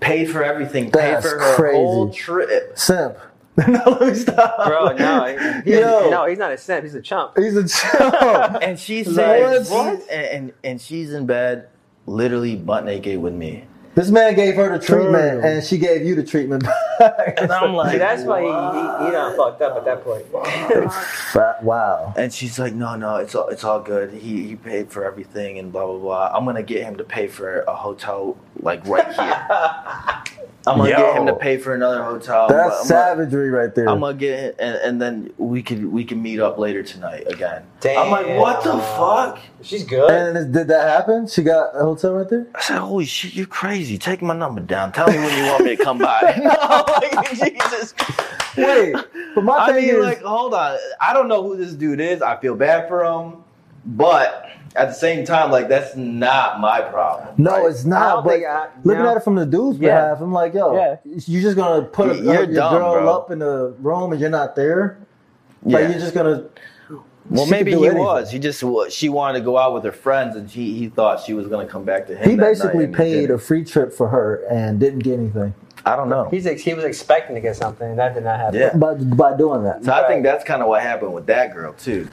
[0.00, 1.76] paid for everything, paid That's for her crazy.
[1.76, 2.78] whole trip.
[2.78, 3.16] Simp.
[3.68, 4.66] no, let me stop.
[4.66, 5.26] Bro, no,
[5.62, 6.10] he, he- Yo.
[6.10, 6.82] no, he's not a simp.
[6.84, 7.36] He's a chump.
[7.38, 8.58] He's a chump.
[8.62, 10.02] And she Like, what?
[10.10, 11.68] and, and and she's in bed,
[12.06, 13.64] literally butt naked with me.
[13.94, 15.44] This man gave her the treatment, Damn.
[15.44, 16.64] and she gave you the treatment.
[17.38, 20.24] And I'm like, See, that's why he, he, he done fucked up at that point.
[21.32, 22.12] Fat- wow.
[22.16, 24.12] And she's like, no, no, it's all, it's all good.
[24.12, 26.30] He, he paid for everything and blah blah blah.
[26.34, 30.48] I'm gonna get him to pay for a hotel like right here.
[30.66, 32.48] I'm gonna get him to pay for another hotel.
[32.48, 33.88] That's I'm gonna- savagery right there.
[33.88, 37.24] I'm gonna get it, and, and then we could we can meet up later tonight
[37.26, 37.64] again.
[37.80, 38.04] Damn.
[38.06, 39.38] I'm like, what the fuck?
[39.62, 40.10] She's good.
[40.10, 41.26] and did that happen?
[41.26, 42.46] She got a hotel right there?
[42.54, 43.98] I said, holy shit, you're crazy.
[43.98, 44.92] Take my number down.
[44.92, 46.34] Tell me when you want me to come by.
[46.42, 46.84] no,
[47.18, 47.94] like Jesus.
[48.56, 48.94] Wait,
[49.34, 50.78] but my I thing mean, is, like, hold on.
[51.00, 52.22] I don't know who this dude is.
[52.22, 53.42] I feel bad for him,
[53.84, 57.34] but at the same time, like, that's not my problem.
[57.38, 58.16] no, Like, it's not.
[58.16, 59.10] don't But I- looking no.
[59.10, 59.88] at it from the dude's Yeah.
[60.00, 60.96] behalf, I'm like, yo, Yeah.
[61.04, 63.12] you're just gonna put a, You're your dumb, girl bro.
[63.14, 64.98] up in the room and you're not there.
[65.64, 65.78] yeah.
[65.78, 66.44] Like you're just gonna.
[67.30, 67.98] well, she maybe he anything.
[67.98, 68.30] was.
[68.30, 71.32] He just she wanted to go out with her friends, and he he thought she
[71.34, 72.28] was gonna come back to him.
[72.30, 75.54] He that basically and paid a free trip for her and didn't get anything
[75.86, 76.28] I don't know.
[76.30, 78.58] He's ex- he was expecting to get something, and that did not happen.
[78.58, 78.74] Yeah.
[78.74, 79.84] by by doing that.
[79.84, 82.08] So I think that's kind of what happened with that girl too.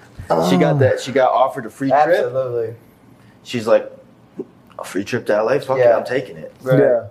[0.49, 0.99] She got that.
[0.99, 2.07] She got offered a free trip.
[2.07, 2.75] Absolutely.
[3.43, 3.91] She's like,
[4.79, 5.59] a free trip to LA.
[5.59, 5.97] Fuck it, Yeah.
[5.97, 6.53] I'm taking it.
[6.61, 6.79] Right.
[6.79, 7.07] Yeah.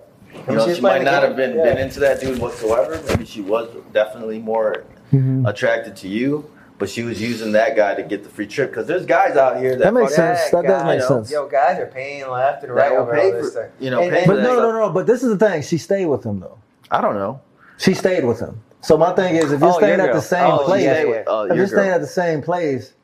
[0.49, 1.29] You know, She's she might not game.
[1.31, 1.65] have been Yeah.
[1.65, 3.01] been into that dude whatsoever.
[3.09, 5.49] Maybe she was definitely more Mhm.
[5.49, 6.49] attracted to you,
[6.81, 8.71] but she was using that guy to get the free trip.
[8.71, 10.51] Because there's guys out here that, That makes sense.
[10.51, 11.31] That does guy, make you know, sense.
[11.31, 13.71] Yo, guys are paying left and right will over pay all this for stuff.
[13.79, 14.01] you know.
[14.03, 14.91] And- and- But that no, no, no.
[14.91, 15.63] But this is the thing.
[15.63, 16.59] She stayed with him though.
[16.91, 17.41] I don't know.
[17.77, 18.61] She stayed with him.
[18.81, 21.05] So my thing is, if you're Oh, staying at the same Oh, place, yeah, yeah.
[21.05, 22.95] with, uh, if you're staying at the same place,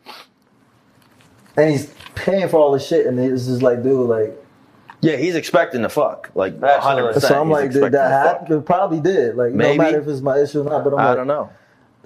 [1.56, 4.42] and he's paying for all this shit, and it's just like, dude, like,
[5.02, 7.24] yeah, he's expecting to fuck like hundred percent.
[7.30, 8.56] so I'm like, did that happen?
[8.58, 9.36] It probably did.
[9.36, 9.76] Like, Maybe.
[9.76, 11.50] no matter if it's my issue or not, but I'm I like, don't know.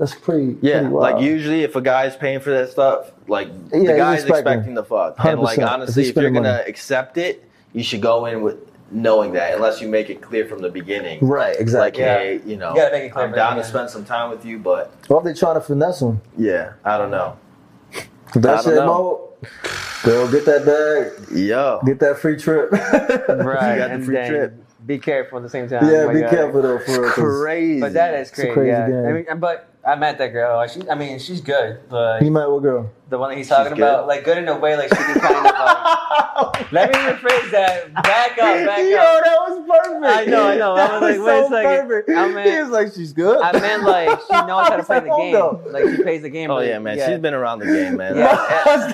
[0.01, 0.57] That's pretty.
[0.62, 3.86] Yeah, pretty like usually if a guy's paying for that stuff, like Yeah, the he's
[3.90, 4.53] guy's expecting.
[4.55, 5.24] expecting the fuck.
[5.24, 6.64] And like honestly, If if you're gonna money.
[6.68, 8.57] accept it, you should go in with
[8.90, 11.24] knowing that, unless you make it clear from the beginning.
[11.24, 12.03] Right, Like, exactly.
[12.03, 12.18] Yeah.
[12.18, 14.30] hey, you know, You gotta make it clear I'm down the to spend some time
[14.30, 16.20] with you, but Or if they trying to finesse him.
[16.36, 17.36] yeah, I don't know.
[18.34, 18.86] That I don't shit, know.
[18.86, 19.28] Mo,
[20.03, 22.72] girl, get that bag, Yo, get that free trip.
[23.28, 23.78] Right.
[23.78, 24.64] got the free then trip.
[24.86, 25.84] Be careful at the same time.
[25.88, 26.30] yeah, Oh be God.
[26.30, 27.11] careful though, for real.
[27.12, 27.80] 'cause crazy.
[27.80, 28.51] But that is a crazy.
[28.53, 28.88] crazy yeah.
[28.88, 29.07] game.
[29.07, 30.57] I mean, but I met that girl.
[30.57, 31.81] Like, she, I mean, she's good.
[31.89, 32.91] But You met what girl?
[33.09, 33.78] the one that he's talking good?
[33.83, 36.72] about, like, good in a way, like she can kind of like.
[36.72, 37.93] let me rephrase that.
[37.95, 38.85] Back up, back up.
[38.85, 39.24] Yo, up.
[39.24, 40.05] that was perfect.
[40.05, 40.74] I know, I know.
[40.74, 41.89] I That was like, was wait a so second.
[41.89, 42.11] perfect.
[42.11, 43.41] I mean- he was like, she's good.
[43.41, 45.37] I meant like she knows how to play the game.
[45.37, 45.64] up.
[45.72, 46.51] Like she plays the game.
[46.51, 48.16] oh really- yeah, man, she's been around the game, man.
[48.20, 48.37] Yeah.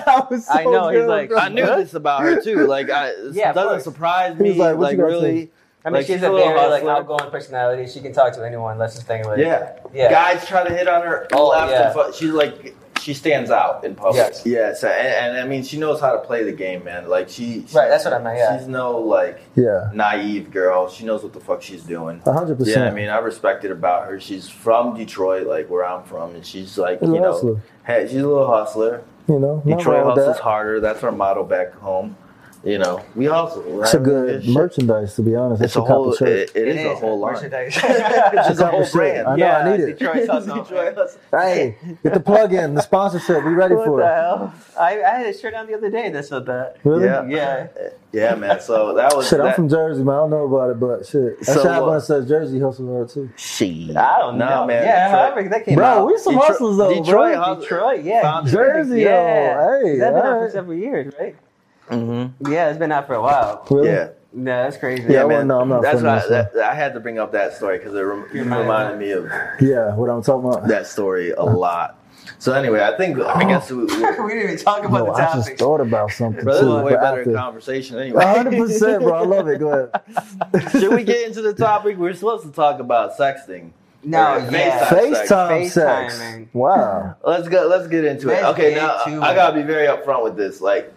[0.05, 1.37] that was so I know, he's like, bro.
[1.39, 2.65] I knew this about her too.
[2.65, 4.49] Like, I, it Yeah, of doesn't surprise me.
[4.49, 5.51] was like, Like, what you gotta really,
[5.87, 7.89] I mean, Like, she's she's a a little very like outgoing personality.
[7.89, 8.77] She can talk to anyone.
[8.77, 9.23] That's the thing.
[9.23, 9.77] Like, yeah.
[9.93, 10.09] yeah.
[10.11, 11.85] Guys try to hit on her Oh, left yeah.
[11.85, 12.13] and foot.
[12.13, 14.17] She's like, she stands out in public.
[14.17, 14.45] Yes.
[14.45, 14.73] Yeah.
[14.73, 17.07] So, and, and I mean, she knows how to play the game, man.
[17.07, 17.65] Like, she.
[17.65, 18.57] she Right, that's what I meant, yeah.
[18.57, 20.89] She's no like Yeah, naive girl.
[20.89, 22.19] She knows what the fuck she's doing.
[22.25, 22.77] hundred percent.
[22.79, 22.87] Yeah.
[22.87, 24.19] I mean, I respect it about her.
[24.19, 28.05] She's from Detroit, like where I'm from, and she's like, He's a you know, hey,
[28.07, 29.03] she's a little hustler.
[29.29, 30.43] you know, Detroit wrong hustles that.
[30.43, 30.81] harder.
[30.81, 32.17] That's our motto back home.
[32.63, 33.83] You know, we also Right?
[33.85, 34.53] It's a good Shit.
[34.53, 35.61] merchandise, to be honest.
[35.61, 36.11] It's That's a whole.
[36.11, 36.29] copy shirt.
[36.29, 37.33] It, it is, a whole line.
[37.33, 37.73] merchandise.
[37.77, 39.27] It's just a whole Copy brand.
[39.27, 39.85] I know, I need it.
[39.99, 40.63] Detroit hustle.
[40.63, 41.21] Detroit hustle.
[41.31, 43.45] Hey, get the plug in, the sponsorship.
[43.45, 44.15] We ready What for the it.
[44.15, 44.53] hell?
[44.79, 46.77] I, I had a shirt on the other day that said that.
[46.83, 47.05] Really?
[47.05, 47.25] Yeah.
[47.27, 47.67] Yeah.
[48.11, 48.59] Yeah, man.
[48.59, 49.27] So that was.
[49.29, 50.15] Shit, I'm from Jersey, man.
[50.15, 51.37] I don't know about it, but shit.
[51.39, 53.29] That So, shit have uh, one that says Jersey hustle hard too.
[53.35, 53.93] She.
[53.95, 54.65] I don't no, know.
[54.65, 54.83] man.
[54.83, 56.07] Yeah, Detroit- however that came Bro, out.
[56.07, 57.35] we some Detroit- hustlers though, Detroit bro.
[57.43, 58.21] hustle- Detroit, yeah.
[58.23, 59.61] Founded- Jersey, Yeah.
[59.61, 59.83] yo.
[59.85, 61.35] Hey, That's been out for several years, right?
[61.89, 62.33] Mhm.
[62.49, 63.65] Yeah, it's been out for a while.
[63.69, 63.87] Really?
[63.89, 64.09] Yeah.
[64.33, 65.03] Yeah, that's crazy.
[65.09, 65.27] Yeah, I man.
[65.27, 65.61] wouldn't know.
[65.61, 68.01] I'm not That's why this that, I had to bring up that story because it
[68.01, 69.25] rem- You reminded reminded me of
[69.61, 70.67] Yeah, what I'm talking about.
[70.67, 71.95] that story a lot.
[72.39, 75.11] So anyway, I think I guess we, we, we didn't even talk about No, the
[75.13, 75.23] topic.
[75.23, 75.59] I just topic.
[75.59, 76.73] thought about something Bro, this is too.
[76.75, 78.23] a way better after- conversation anyway.
[78.23, 79.13] 100%, bro.
[79.13, 79.59] I love it.
[79.59, 79.69] Go
[80.53, 80.71] ahead.
[80.71, 81.97] Should we get into the topic?
[81.97, 83.71] We're supposed to talk about sexting.
[84.03, 84.87] No, Or yeah.
[84.87, 84.87] FaceTime.
[84.89, 86.19] FaceTime FaceTime, sex.
[86.19, 86.49] man.
[86.53, 87.15] Wow.
[87.25, 87.65] Let's go.
[87.67, 88.33] Let's get into it.
[88.43, 90.61] Let's Okay, now I gotta be very upfront with this.
[90.61, 90.93] Like,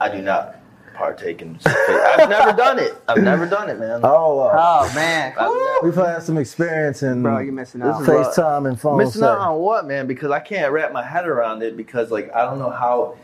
[0.00, 0.56] I do not
[0.94, 1.58] partake in.
[1.64, 2.94] I've never done it.
[3.06, 4.00] I've never done it, man.
[4.02, 4.50] Oh, wow.
[4.82, 8.02] Oh man, I've never- We've had some experience in bro, you missing This out.
[8.02, 10.06] is FaceTime and phone Missing out on what, man?
[10.08, 13.16] Because I can't wrap my head around it because, like, I don't know how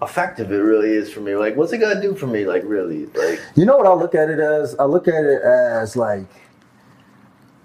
[0.00, 1.34] effective it really is for me.
[1.36, 2.46] Like, what's it gonna do for me?
[2.46, 3.06] Like, really?
[3.06, 4.74] Like, You know what I look at it as?
[4.78, 6.24] I look at it as like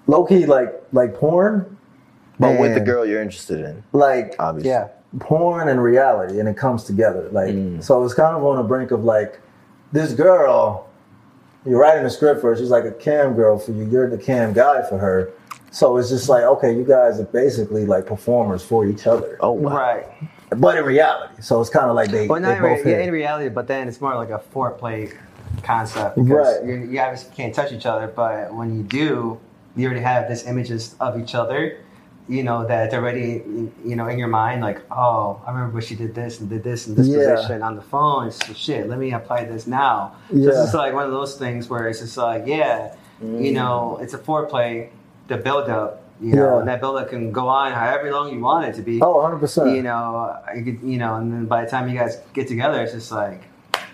[0.08, 1.78] low key, like like porn,
[2.40, 4.72] but with the girl you're interested in, like obviously.
[4.72, 4.88] Yeah,
[5.20, 7.30] porn and reality, and it comes together.
[7.32, 7.84] Like Mm.
[7.84, 9.40] so, it's kind of on the brink of like
[9.92, 10.88] this girl
[11.66, 12.58] you're writing a script for her.
[12.58, 13.86] She's like a cam girl for you.
[13.86, 15.32] You're the cam guy for her.
[15.72, 19.38] So it's just like, okay, you guys are basically like performers for each other.
[19.40, 19.78] Oh wow.
[19.78, 20.06] Right.
[20.58, 23.00] But in reality, so it's kind of like they, Well, they not in, re- yeah,
[23.00, 25.14] in reality, but then it's more like a foreplay
[25.64, 26.66] concept because Right.
[26.66, 29.40] you you obviously can't touch each other, but when you do,
[29.78, 31.78] you already have this images of each other.
[32.30, 33.44] You know that already,
[33.84, 36.64] you know, in your mind, like, oh, I remember when she did this and did
[36.64, 37.36] this in this Yeah.
[37.36, 38.32] position on the phone.
[38.32, 40.14] So shit, let me apply this now.
[40.30, 40.64] So Yeah.
[40.64, 43.54] it's like one of those things where it's just like, yeah, you mm.
[43.54, 44.88] know, it's a foreplay,
[45.28, 46.60] the build up, you know, Yeah.
[46.60, 49.18] and that build up can go on however long you want it to be Oh,
[49.18, 49.72] 100 percent.
[49.76, 53.12] you know, you know, and then by the time you guys get together, it's just
[53.12, 53.42] like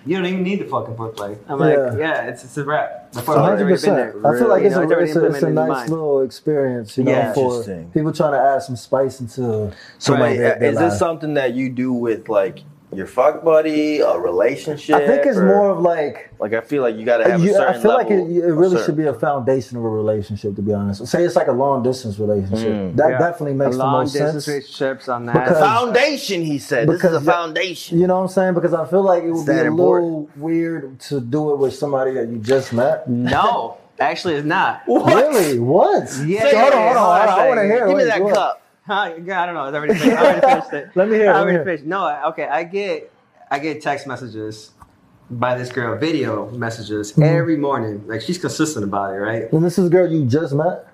[0.06, 1.36] you don't even need the fucking foreplay.
[1.48, 1.96] I'm like, Yeah.
[1.98, 2.99] yeah, it's it's a wrap.
[3.12, 3.96] The foreplay's hundred already been percent.
[4.22, 4.34] there.
[4.36, 5.78] I feel like You it's, know, a, it's, a, it's a implemented in your nice
[5.78, 5.90] mind.
[5.90, 7.34] little experience, you know, Yeah.
[7.34, 9.72] for people trying to add some spice into.
[9.98, 10.92] So you know, wait, their- their is lives.
[10.94, 12.60] this something that you do with like
[12.94, 14.96] your fuck buddy, a relationship?
[14.96, 17.44] I think it's or- more of like like I feel like you got to have
[17.44, 19.84] you- a certain I feel like it, it really certain- should be a foundation of
[19.84, 20.56] a relationship.
[20.56, 22.68] To be honest, say it's like a long distance relationship.
[22.70, 22.96] Mm.
[22.96, 23.18] That Yeah.
[23.20, 24.48] definitely makes the long most distance sense.
[24.48, 25.34] relationships on that.
[25.34, 26.42] Because- foundation.
[26.42, 28.00] He said this is Because a foundation.
[28.00, 28.54] You know what I'm saying?
[28.56, 30.12] Because I feel like it would be a important?
[30.12, 33.08] little weird to do it with somebody that you just met.
[33.10, 34.82] no, actually, it's not.
[34.86, 35.14] What?
[35.14, 35.60] Really?
[35.60, 36.10] What?
[36.26, 36.98] Yeah, hold on, hold on.
[36.98, 37.30] hold on hold on.
[37.40, 37.70] I a want to second.
[37.72, 37.80] hear.
[37.80, 38.34] Give me Wait, that what?
[38.34, 38.59] cup.
[38.94, 39.10] I
[39.46, 39.66] don't know.
[39.66, 40.18] It's already finished.
[40.18, 40.90] I already finished it.
[40.96, 41.84] Let me hear, I already finished.
[41.86, 42.46] No, okay.
[42.48, 43.12] I get
[43.52, 44.72] I get text messages
[45.30, 47.24] by this girl, video messages Mm-hmm.
[47.24, 48.04] every morning.
[48.08, 49.52] Like she's consistent about it, right?
[49.54, 50.88] And this is a girl you just met.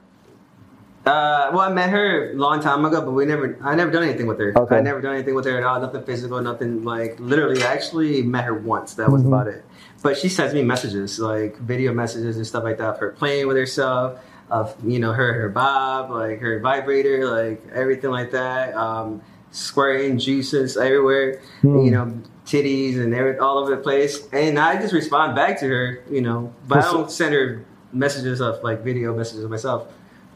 [1.06, 3.58] Uh, well, I met her a long time ago, but we never.
[3.62, 4.58] I never done anything with her.
[4.58, 4.78] Okay.
[4.78, 5.80] I never done anything with her at all.
[5.80, 6.42] Nothing physical.
[6.42, 7.62] Nothing like literally.
[7.64, 8.96] I actually met her once.
[8.96, 9.28] That was Mhm.
[9.28, 9.64] about it.
[10.02, 13.56] But she sends me messages, like video messages and stuff like that, her playing with
[13.58, 14.20] herself,
[14.50, 18.74] of you know her her bob, like her vibrator, like everything like that.
[18.76, 19.22] Um,
[19.52, 21.80] squirting juices everywhere, Hmm.
[21.86, 22.12] you know,
[22.46, 24.28] titties and every, all over the place.
[24.34, 28.42] And I just respond back to her, you know, but I don't send her messages
[28.42, 29.88] of like video messages of myself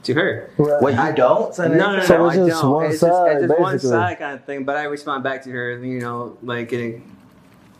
[0.03, 0.49] to her.
[0.57, 0.81] Right.
[0.81, 1.57] What you I- don't?
[1.59, 2.71] No, no, no, So no, it's I just don't.
[2.71, 4.63] one it's just, side, it's just one side kind of thing.
[4.63, 7.03] But I respond back to her, you know, like getting.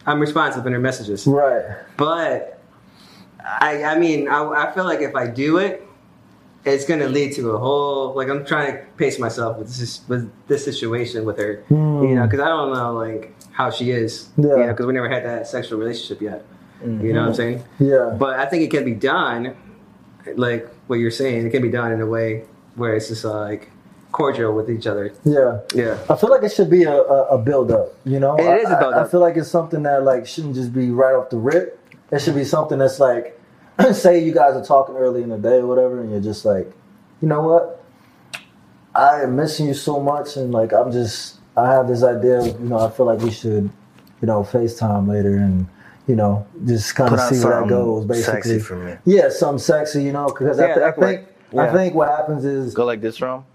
[0.05, 1.63] I'm responsive in her messages, Right.
[1.95, 2.59] but
[3.39, 5.88] I, I mean, I, I feel like if I do it,
[6.66, 10.30] it's gonna lead to a whole like I'm trying to pace myself with this with
[10.47, 12.03] this situation with her, Hmm.
[12.03, 14.49] you know, because I don't know like how she is, Yeah.
[14.51, 16.43] you know, because we never had that sexual relationship yet.
[16.86, 17.64] You know what I'm saying?
[17.80, 18.16] Yeah.
[18.18, 19.53] But I think it can be done,
[20.36, 21.45] like what you're saying.
[21.45, 22.45] It can be done in a way
[22.76, 23.70] where it's just like
[24.14, 25.12] cordial with each other.
[25.26, 25.60] Yeah.
[25.74, 25.97] Yeah.
[26.10, 28.36] I feel like it should be a, a, a build up, you know?
[28.38, 29.12] It I- is a I- build I, up.
[29.12, 31.80] feel like it's something that like shouldn't just be right off the rip.
[32.12, 33.38] It should be something that's like
[33.93, 36.71] say you guys are talking early in the day or whatever and you're just like,
[37.21, 37.84] you know what?
[38.95, 42.57] I am missing you so much and like I'm just I have this idea, you
[42.59, 43.69] know, I feel like we should,
[44.21, 45.67] you know, FaceTime later and
[46.07, 48.03] you know, just kind of see where that goes.
[48.05, 48.95] Basically, sexy for me.
[49.05, 51.27] yeah, something sexy, you know, because Yeah, I, th- I that could think.
[51.59, 53.45] I think what happens is Go like this, Rom.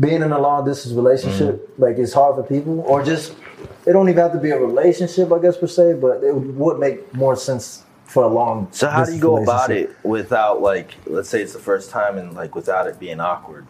[0.00, 1.82] being in a long distance relationship, Mm-hmm.
[1.82, 3.36] like it's hard for people, or just
[3.86, 6.78] it don't even have to be a relationship, I guess per se, but it would
[6.80, 8.68] make more sense for a long.
[8.70, 12.18] So how do you go about it without like, let's say it's the first time
[12.18, 13.66] and like without it being awkward?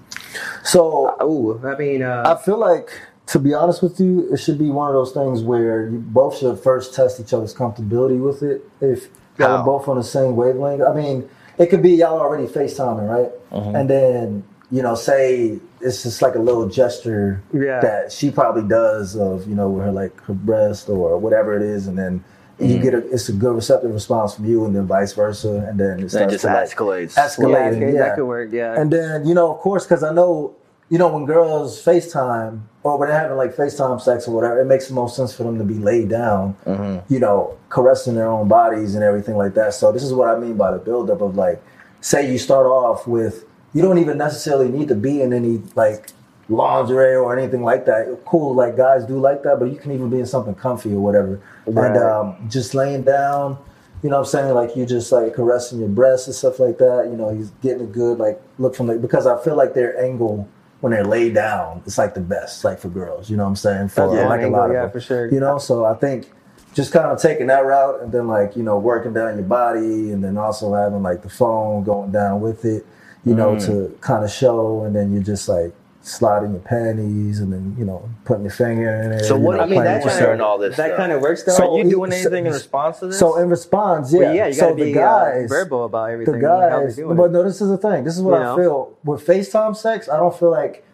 [0.63, 2.91] So Oh, I mean, I uh, feel like,
[3.29, 6.39] to be honest with you, it should be one of those things where you both
[6.39, 8.63] should first test each other's comfortability with it.
[8.81, 9.09] If
[9.39, 11.29] y'all are both on the same wavelength, I mean,
[11.59, 13.33] it could be y'all already FaceTiming, right?
[13.51, 13.75] Mm-hmm.
[13.77, 17.81] And then you know, say it's just like a little gesture Yeah.
[17.81, 21.63] that she probably does of you know, with her like her breast or whatever it
[21.63, 22.23] is, and then.
[22.59, 22.73] Mm-hmm.
[22.73, 25.79] You get a, it's a good receptive response from you, and then vice versa, and
[25.79, 27.15] then it starts just to like escalates.
[27.15, 27.53] escalate.
[27.53, 27.99] yeah, escalating, okay, yeah.
[27.99, 28.49] that could work.
[28.51, 28.81] Yeah.
[28.81, 30.57] And then, you know, of course, because I know,
[30.89, 34.65] you know, when girls FaceTime or when they're having like FaceTime sex or whatever, it
[34.65, 37.13] makes the most sense for them to be laid down, Mm-hmm.
[37.13, 39.75] you know, caressing their own bodies and everything like that.
[39.75, 41.63] So this is what I mean by the buildup of like,
[42.01, 43.45] say you start off with,
[43.75, 46.11] you don't even necessarily need to be in any like
[46.49, 48.19] lingerie or anything like that.
[48.25, 51.01] Cool, like guys do like that, but you can even be in something comfy or
[51.01, 51.41] whatever.
[51.67, 51.89] Right.
[51.95, 53.59] And um, just laying down,
[54.03, 54.55] you know what I'm saying?
[54.55, 57.09] Like you just like caressing your breasts and stuff like that.
[57.11, 59.99] You know, he's getting a good like look from the because I feel like their
[60.03, 60.49] angle
[60.81, 63.31] when they're laid down, it's like the best, like for girls.
[63.31, 63.89] You know what I'm saying?
[63.89, 64.29] For Yeah.
[64.29, 64.91] like a angle, lot of yeah, them.
[64.93, 65.33] for sure.
[65.33, 66.31] You know, so I think
[66.75, 70.13] just kind of taking that route and then like you know working down your body
[70.13, 72.87] and then also having like the phone going down with it,
[73.25, 73.67] you know, Mm.
[73.67, 75.73] to kind of show and then you're just like
[76.07, 79.25] sliding your panties and then you know putting your finger in it.
[79.25, 80.97] So you what- know, I mean, playing that kinda- and all this that stuff.
[80.99, 81.53] kind of works though.
[81.53, 83.19] So Are you doing so- anything in response to this?
[83.19, 84.21] So in response, yeah.
[84.21, 86.41] Well, yeah, you so gotta the be guys, uh, verbal about everything.
[86.41, 86.97] the like guys.
[86.97, 87.33] doing But it.
[87.33, 88.05] no, this is the thing.
[88.05, 88.57] This is what You I know?
[88.57, 90.09] feel with FaceTime sex.
[90.09, 90.85] I don't feel like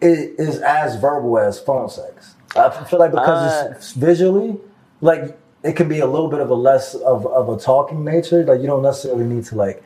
[0.00, 2.34] it is as verbal as phone sex.
[2.56, 4.58] I feel like because Uh, it's visually,
[5.00, 8.44] like it can be a little bit of a less of, of a talking nature.
[8.44, 9.82] Like you don't necessarily need to like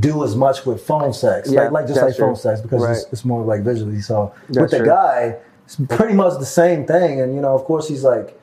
[0.00, 3.04] do as much with phone sex, Yeah, like, like just like phone sex because it's,
[3.04, 3.12] Right.
[3.12, 4.00] it's more like visually.
[4.00, 4.86] So That's with the true.
[4.86, 7.20] guy, it's pretty much the same thing.
[7.20, 8.38] And you know, of course, he's like,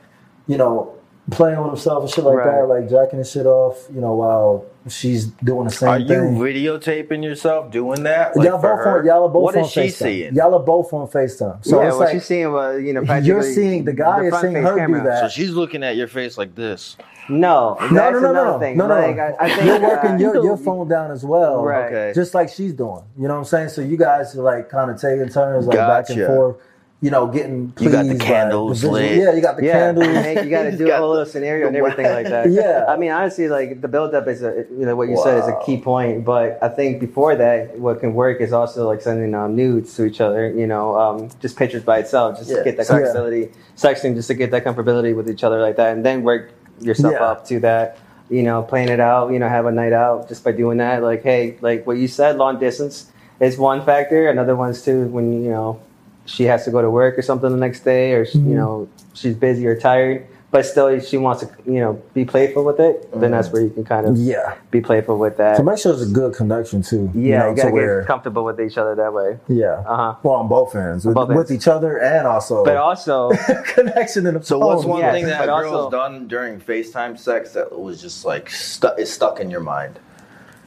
[0.48, 0.94] you know,
[1.32, 2.46] playing with himself and shit like Right.
[2.62, 3.88] that, like jacking his shit off.
[3.94, 8.36] You know, while she's doing the same Are you videotaping yourself doing that?
[8.36, 9.92] Like, y'all both on y'all are both What on is she FaceTime.
[9.94, 10.36] seeing?
[10.36, 11.64] Y'all are both on FaceTime.
[11.66, 14.36] So yeah, it's what like you seeing was you know you're seeing the guy is
[14.42, 15.22] seeing her do that.
[15.22, 16.98] So she's looking at your face like this.
[17.30, 18.78] No, that's no, no, no, another no, no, thing.
[18.78, 18.96] no, no.
[18.96, 21.86] Like, I, I think you're working uh, your, your phone down as well, Right.
[21.86, 22.12] Okay.
[22.16, 23.04] Just like she's doing.
[23.18, 23.70] You know what I'm saying?
[23.70, 26.58] So you guys are like kind of taking turns, like back and forth.
[27.02, 29.16] You know, getting You got the candles visual- lit.
[29.20, 30.06] Yeah, you got the yeah, candles.
[30.08, 32.50] man, you got to do got a whole little scenario and everything like that.
[32.52, 32.84] Yeah.
[32.90, 35.58] I mean, honestly, like the build-up is a, you know, what you said is a
[35.66, 36.26] key point.
[36.26, 40.04] But I think before that, what can work is also like sending um, nudes to
[40.04, 40.52] each other.
[40.52, 42.58] You know, um, just pictures by itself, just Yeah.
[42.58, 42.96] to get that Yeah.
[42.98, 43.54] comfortability.
[43.78, 46.52] Sexting, just to get that comfortability with each other like that, and then work
[46.82, 47.24] yourself Yeah.
[47.26, 47.98] up to that.
[48.30, 49.32] You know, playing it out.
[49.32, 51.02] You know, have a night out just by doing that.
[51.02, 54.30] Like, hey, like what you said, long distance is one factor.
[54.30, 55.80] Another one's too when you know
[56.26, 58.50] she has to go to work or something the next day, or Mm-hmm.
[58.50, 62.64] you know she's busy or tired, but still she wants to you know be playful
[62.66, 63.08] with it.
[63.20, 64.56] Then that's where you can kind of yeah.
[64.72, 65.58] be playful with that.
[65.58, 67.12] So make sure it's a good connection too.
[67.14, 69.38] yeah, you, know, you to gotta where, get comfortable with each other that way.
[69.47, 69.84] yeah.
[69.88, 70.16] Uh huh.
[70.24, 71.52] Well, on both ends, with, both with ends.
[71.52, 73.30] each other and also But also,
[73.76, 74.68] connection in the So phone.
[74.76, 78.02] what's one yes, thing that but a girl's also- done during FaceTime sex that was
[78.02, 80.00] just like stuck is stuck in your mind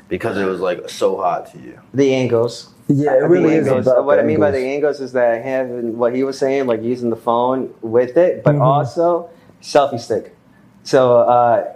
[0.09, 1.81] because it was like so hot to you?
[1.93, 2.69] the angles.
[2.89, 3.87] Yeah, it really is angles.
[3.87, 4.97] about what the I mean by the angles.
[4.97, 8.57] angles is that having what he was saying, like using the phone with it, but
[8.57, 8.61] Mhm.
[8.61, 9.31] also
[9.63, 10.37] selfie stick.
[10.85, 11.73] So uh,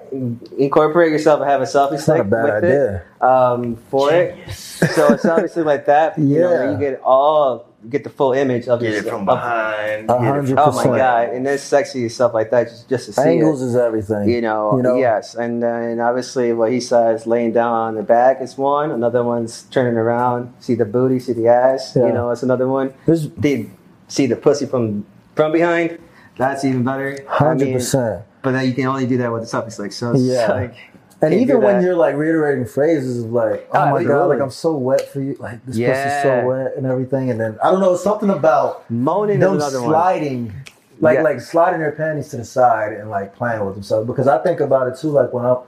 [0.59, 2.97] incorporate yourself and have a selfie It's not stick a bad with idea.
[3.21, 4.37] it um, for it.
[4.53, 6.19] So it's obviously like that.
[6.19, 6.71] You know, where Yeah.
[6.73, 10.11] you get all you get the full image of Get it from of- behind.
[10.11, 13.13] A hundred from Oh my god, and there's sexy stuff like that just just to
[13.13, 13.67] see Angles it.
[13.67, 14.29] is everything.
[14.29, 14.97] You know, You know?
[14.97, 18.91] yes, and then obviously what he says, laying down on the back is one.
[18.91, 21.95] Another one's turning around, see the booty, see the ass.
[21.95, 22.09] Yeah.
[22.09, 22.93] You know, it's another one.
[23.07, 23.71] There's They
[24.09, 25.07] see the pussy from
[25.37, 25.99] from behind.
[26.37, 27.19] That's even better.
[27.29, 28.23] I hundred mean, percent.
[28.43, 30.49] But then you can only do that with the selfie like So Yeah.
[30.53, 30.75] like,
[31.23, 34.51] And even when you're like reiterating phrases of like, oh Oh, my god, like I'm
[34.51, 36.23] so wet for you, like this Yeah.
[36.23, 39.81] so wet and everything, and then I don't know, something about moaning is them another
[39.81, 39.91] one.
[39.91, 40.53] sliding,
[41.01, 41.23] like Yeah.
[41.23, 44.07] like sliding their panties to the side and like playing with themselves.
[44.07, 45.59] Because I think about it too, like when I'm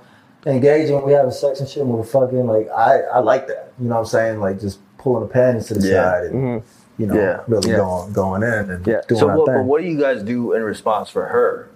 [0.47, 3.73] engaging, when we having sex and shit, when we're fucking, like I I like that.
[3.81, 4.41] You know what I'm saying?
[4.41, 6.03] Like just pulling the panties to the Yeah.
[6.13, 6.63] side and Mhm.
[6.99, 7.41] You know Yeah.
[7.47, 7.77] really Yeah.
[7.79, 9.01] going going in and Yeah.
[9.09, 11.69] doing So what, but what do you guys do in response for her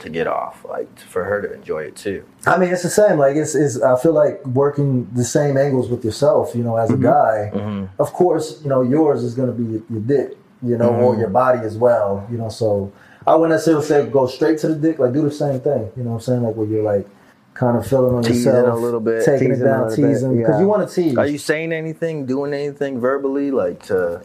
[0.00, 0.64] to get off?
[0.68, 2.24] Like for her to enjoy it too.
[2.46, 3.18] I mean, it's the same.
[3.18, 6.54] Like it's, it's I feel like working the same angles with yourself.
[6.56, 7.84] You know, as a guy, Mm-hmm.
[8.00, 10.36] of course, you know yours is going to be your, your dick.
[10.64, 11.18] You know, or Mhm.
[11.20, 12.24] your body as well.
[12.30, 12.92] You know, so
[13.26, 14.98] I wouldn't necessarily say go straight to the dick.
[14.98, 15.90] Like do the same thing.
[15.96, 16.42] You know what I'm saying?
[16.44, 17.06] Like where you're like
[17.54, 19.24] kind of feeling on Teasing yourself a little bit.
[19.24, 20.60] taking Teasing it down, teasing because yeah.
[20.60, 21.18] you want to tease.
[21.18, 24.22] Are you saying anything, doing anything verbally, like to?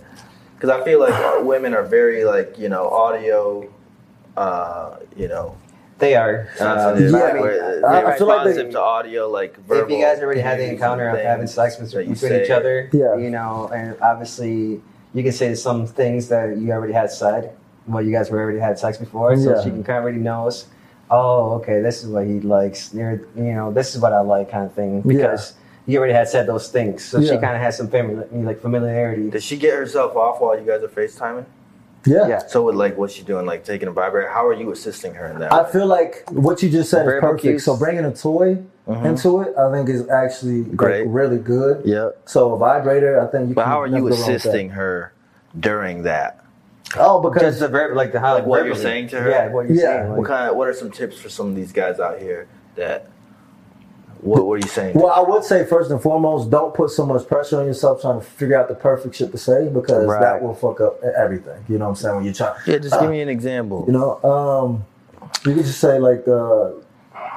[0.57, 3.69] Because I feel like our women are very like you know audio,
[4.35, 5.55] uh, you know
[5.99, 6.47] They are.
[6.55, 7.11] sensitive.
[7.11, 7.51] yeah, where
[7.85, 9.83] I- they're I feel like they- responsive to audio, like verbal.
[9.85, 12.43] if you guys already had the encounter of having sex with, between say.
[12.43, 13.15] each other, Yeah.
[13.17, 14.81] you know, and obviously
[15.13, 17.51] you can say some things that you already had said,
[17.87, 19.61] well, you guys were already had sex before, so Yeah.
[19.63, 20.65] she can kind of already knows,
[21.09, 24.51] oh, okay, this is what he likes, You're, you know, this is what I like,
[24.51, 25.53] kind of thing, because
[25.87, 29.29] you already had said those things, so she kind of has some family, like familiarity.
[29.29, 31.45] Does she get herself off while you guys are FaceTiming?
[32.05, 32.27] yeah.
[32.27, 32.39] Yeah.
[32.47, 34.29] So with like what's she doing, like taking a vibrator?
[34.29, 35.51] How are you assisting her in that?
[35.51, 37.41] I feel like what you just said is perfect.
[37.41, 37.65] cues.
[37.65, 39.05] So bringing a toy Mhm.
[39.05, 41.07] into it, I think is actually like, Great.
[41.07, 41.81] really good.
[41.85, 42.09] yeah.
[42.25, 43.55] So a vibrator, I think you.
[43.55, 44.29] But can how are you go wrong with that.
[44.35, 45.11] assisting her
[45.59, 46.45] during that?
[46.97, 49.29] Oh, because Just the verb, like the how, Like what you're saying to her?
[49.29, 50.03] Yeah, what you're Yeah.
[50.03, 50.15] saying.
[50.15, 53.07] What kind of what are some tips for some of these guys out here that
[54.21, 54.95] what what are you saying?
[54.95, 58.19] Well, I would say first and foremost, don't put so much pressure on yourself trying
[58.19, 60.21] to figure out the perfect shit to say because Right.
[60.21, 61.63] that will fuck up everything.
[61.69, 62.15] You know what I'm saying?
[62.17, 63.83] When you're trying, yeah, just give me an example.
[63.87, 64.85] you know, um,
[65.45, 66.69] you could just say like, uh,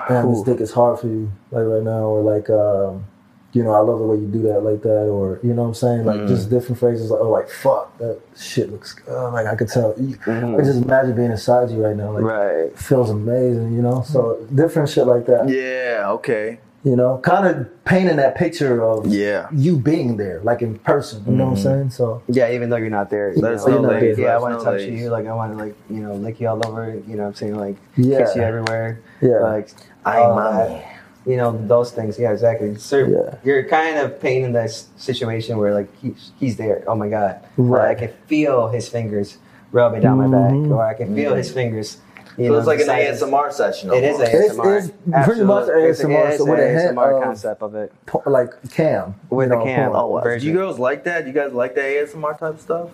[0.09, 3.05] "Man, this dick is hard for you," like right now, or like, um,
[3.53, 5.69] you know, I love the way you do that, like that, or you know what
[5.69, 6.05] I'm saying?
[6.05, 6.29] Like Mm.
[6.29, 9.93] just different phrases, like, "Oh, like fuck, that shit looks good." Like I could tell.
[9.99, 10.17] You.
[10.27, 12.13] I just imagine being inside you right now.
[12.13, 12.79] Like, right.
[12.79, 14.03] feels amazing, you know.
[14.07, 15.49] So different shit like that.
[15.49, 16.61] yeah, okay.
[16.83, 19.49] You know, kind of painting that picture of Yeah.
[19.53, 21.23] you being there, like in person.
[21.27, 21.63] You know what I'm Mhm.
[21.63, 21.91] saying?
[21.91, 23.33] So Yeah, even though you're not there.
[23.35, 24.17] you Let us know, like.
[24.17, 25.11] Yeah, I want to touch you.
[25.11, 26.95] Like, I want to, like, you know, lick you all over.
[27.07, 27.57] You know what I'm saying?
[27.57, 28.19] Like, Yeah.
[28.21, 28.99] kiss you everywhere.
[29.21, 29.69] yeah, Like,
[30.07, 30.83] I all mommy.
[31.27, 32.19] You know, those things.
[32.19, 32.75] Yeah, exactly.
[32.77, 33.35] So Yeah.
[33.45, 36.83] you're kind of painting this situation where, like, he's, he's there.
[36.87, 37.37] Oh, my God.
[37.59, 37.91] Like, Right.
[37.91, 39.37] I can feel his fingers
[39.71, 40.53] rubbing down my back.
[40.53, 40.71] Mhm.
[40.75, 41.37] Or I can feel Mhm.
[41.37, 41.99] his fingers
[42.39, 43.93] You So know, it's like an besides- ASMR session.
[43.93, 44.35] It is almost.
[44.35, 44.77] It's- ASMR.
[44.79, 45.83] it's pretty much Absolutely.
[45.91, 47.93] It's- ASMR, It's, so with a hint ASMR of- concept of it.
[48.07, 49.93] Po- like cam With you the cam.
[49.95, 50.19] Oh, wow.
[50.21, 50.49] Do version.
[50.49, 51.23] you girls like that?
[51.23, 52.91] Do you guys like the ASMR type stuff?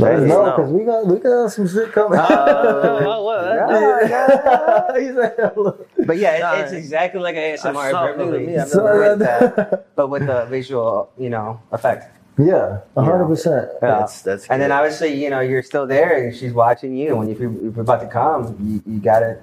[0.00, 0.50] Let us know no.
[0.56, 2.20] because we got we got some shit coming.
[2.20, 2.26] Uh,
[3.04, 4.86] oh, well, Yeah.
[4.88, 5.88] Oh, he said, look.
[6.06, 8.56] But yeah, it, Nah, it's exactly like an ASMR something me.
[8.56, 12.14] I've So, never that, but with the visual, you know, effect.
[12.38, 13.68] Yeah, a hundred percent.
[13.82, 13.98] Yeah.
[14.00, 14.46] That's that's.
[14.48, 17.08] And then obviously, you know, you're still there and she's watching you.
[17.10, 19.38] And when if you're, if you're about to come, you, you gotta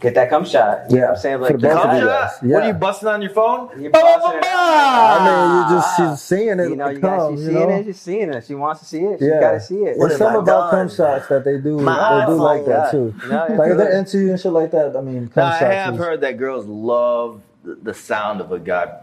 [0.00, 0.90] get that cum shot.
[0.90, 1.40] You know what I'm saying?
[1.40, 2.30] Like, the both you of Come you gotta- guys.
[2.34, 2.42] shot?
[2.44, 2.54] Yeah.
[2.54, 3.80] What are you busting on your phone?
[3.80, 5.20] You're busting it out.
[5.20, 6.10] I mean, you just ah.
[6.10, 6.68] she's seeing it.
[6.68, 7.74] You know, you come, got, she's you seeing know?
[7.76, 8.44] it, she's seeing it.
[8.46, 9.18] She wants to see it.
[9.20, 9.40] She Yeah.
[9.40, 9.96] gotta see it.
[9.96, 10.88] What There's have I something about done?
[10.88, 11.78] cum shots that they do.
[11.80, 12.90] My they do like that yeah.
[12.90, 13.14] too.
[13.28, 14.94] No, it's Like they're into you and shit like that.
[14.96, 18.52] I mean, cum Now, I have is- heard that girls love the, the sound of
[18.52, 19.00] a guy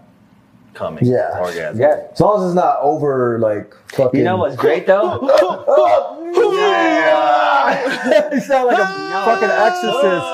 [0.74, 1.06] coming.
[1.06, 1.40] Yeah.
[1.40, 1.80] Orgasm.
[1.80, 2.08] Yeah.
[2.12, 4.20] As long as it's not over, like fucking.
[4.20, 5.20] You know what's great though?
[6.34, 8.88] Oh, you sound like a
[9.26, 10.26] fucking exorcist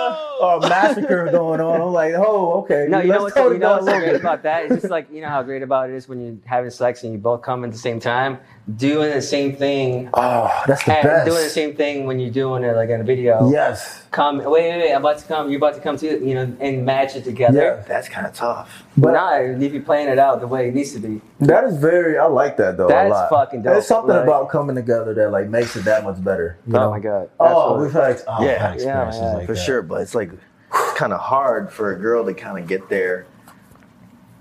[0.42, 1.82] or a massacre going on.
[1.82, 2.86] I'm like, oh, okay.
[2.90, 4.66] No, you know let's what's, you know what's a little great about that?
[4.66, 7.14] It's just like you know how great about it is when you're having sex and
[7.14, 8.38] you both come at the same time,
[8.76, 11.26] doing the same thing, Oh, that's the and best.
[11.26, 13.50] doing the same thing when you're doing it like in a video.
[13.50, 14.04] Yes.
[14.12, 14.92] Come, wait, wait, wait!
[14.94, 15.50] I'm about to come.
[15.50, 17.62] You're about to come to you know and match it together.
[17.80, 17.84] Yeah.
[17.88, 18.84] That's kind of tough.
[18.98, 21.64] But But nah, if you're playing it out the way it needs to be, that
[21.66, 22.18] is very.
[22.18, 22.88] I like that though.
[22.88, 23.30] That's a lot.
[23.30, 23.74] fucking dope.
[23.74, 26.58] There's something Like- about coming together that like makes it that much better.
[26.68, 26.90] you oh know?
[26.90, 27.30] my god!
[27.40, 27.84] Oh, Absolutely.
[27.86, 28.60] we've had, oh, Yeah.
[28.62, 29.62] Had experiences Yeah, yeah, like for that.
[29.62, 30.32] sure, but it's like
[30.74, 33.26] it's kind of hard for a girl to kind of get there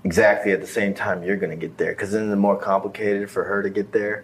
[0.07, 3.43] exactly at the same time you're gonna get there, because then it's more complicated for
[3.43, 4.23] her to get there.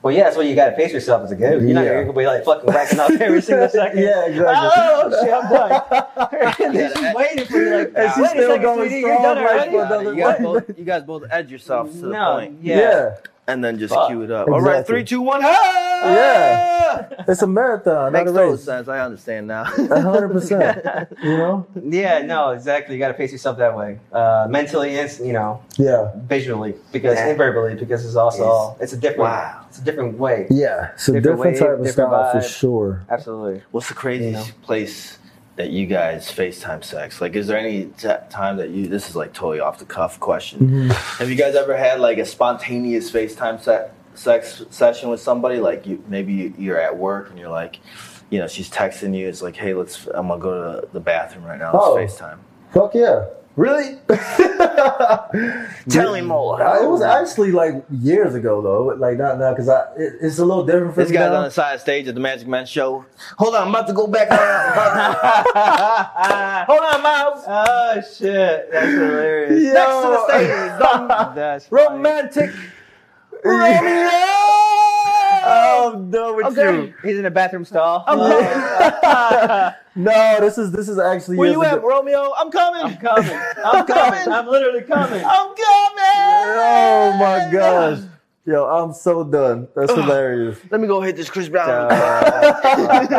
[0.00, 1.62] Well, yeah, that's what you got to pace yourself as a dude.
[1.64, 1.90] You're not Yeah.
[1.92, 3.98] you're gonna be like fucking whacking off every single second.
[4.00, 4.68] Yeah, exactly.
[4.72, 6.56] Oh shit, I'm done.
[6.66, 9.00] and then she's waiting for you like, And she's wait a still second, going sweetie,
[9.00, 10.16] you're strong done already.
[10.16, 12.76] You guys, both, you guys both edge yourselves to the No, point, yeah.
[12.78, 13.14] Yeah.
[13.48, 14.08] And then just Fuck.
[14.08, 14.46] cue it up.
[14.48, 14.94] All right, Exactly.
[14.96, 15.40] three, two, one.
[15.40, 17.24] Yeah.
[17.26, 18.64] It's a marathon, Makes not a total race.
[18.64, 18.88] sense.
[18.88, 19.64] I understand now.
[19.64, 20.84] Hundred percent.
[21.22, 21.66] You know?
[21.84, 22.94] Yeah, no, exactly.
[22.94, 26.12] You got to pace yourself that way, uh, mentally and you know Yeah.
[26.28, 27.28] visually, because Yeah.
[27.28, 29.60] and verbally, because it's also It's- it's a different, wow.
[29.68, 30.46] it's a different way.
[30.50, 30.90] Yeah.
[30.94, 33.02] It's a Different different, wave, type of different style for sure.
[33.10, 33.62] Absolutely.
[33.72, 35.17] What's the craziest You place
[35.58, 37.20] that you guys FaceTime sex?
[37.20, 38.86] Like, is there any t- time that you?
[38.86, 40.60] This is like totally off the cuff question.
[40.60, 40.90] Mm-hmm.
[41.18, 45.58] Have you guys ever had like a spontaneous FaceTime se- sex session with somebody?
[45.58, 47.80] Like, you maybe you- you're at work and you're like,
[48.30, 49.28] you know, she's texting you.
[49.28, 50.06] It's like, hey, let's.
[50.14, 51.72] I'm gonna go to the bathroom right now.
[51.72, 52.22] Let's Oh.
[52.24, 52.38] FaceTime.
[52.72, 53.24] Fuck yeah.
[53.58, 53.98] Really?
[55.88, 56.62] Tell me more.
[56.62, 58.94] Uh, It was actually like years ago though.
[58.96, 61.38] Like not now because I it, it's a little different for This me guy's now.
[61.38, 63.04] on the side stage at the Magic Man show.
[63.36, 64.28] Hold on, I'm about to go back.
[66.68, 67.42] Hold on, Miles.
[67.48, 69.64] oh shit, that's hilarious.
[69.64, 69.72] Yo.
[69.72, 70.50] Next to the stage,
[71.34, 72.50] That's romantic
[75.88, 76.94] Oh, I'm done with Okay.
[77.02, 78.04] He's in a bathroom stall.
[78.08, 78.14] you.
[80.04, 81.36] no, this is this is actually.
[81.36, 81.88] Where you at, ago.
[81.88, 82.32] Romeo?
[82.38, 82.82] I'm coming.
[82.82, 83.38] I'm coming.
[83.64, 84.28] I'm coming.
[84.32, 85.24] I'm literally coming.
[85.24, 85.56] I'm coming.
[86.06, 88.00] Oh my gosh.
[88.48, 89.68] Yo, I'm so done.
[89.76, 90.58] That's hilarious.
[90.70, 91.68] Let me go hit this Chris Brown.
[91.92, 93.12] I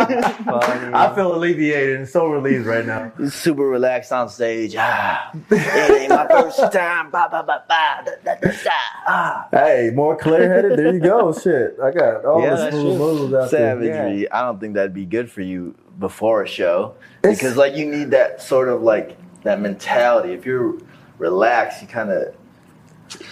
[1.16, 3.12] feel alleviated and so relieved right now.
[3.30, 4.74] Super relaxed on stage.
[4.76, 7.12] Ah, it ain't my first time.
[7.12, 8.72] Ba, ba, ba, ba, da, da, da, da.
[9.08, 9.48] Ah.
[9.52, 10.80] Hey, more clear headed.
[10.80, 11.32] There you go.
[11.32, 13.76] Shit, I got all Yeah, the that's smooth moves out there.
[13.78, 14.32] Savagery.
[14.32, 17.86] I don't think that'd be good for you before a show It's- because, like, you
[17.86, 20.34] need that sort of like that mentality.
[20.34, 20.74] If you're
[21.20, 22.34] relaxed, you kind of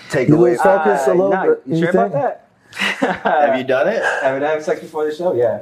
[0.09, 0.51] take You away.
[0.51, 2.43] lose focus a little nah, bit, You you sure about that?
[3.23, 5.33] Have you done it Have you had sex before the show?
[5.33, 5.61] Yeah.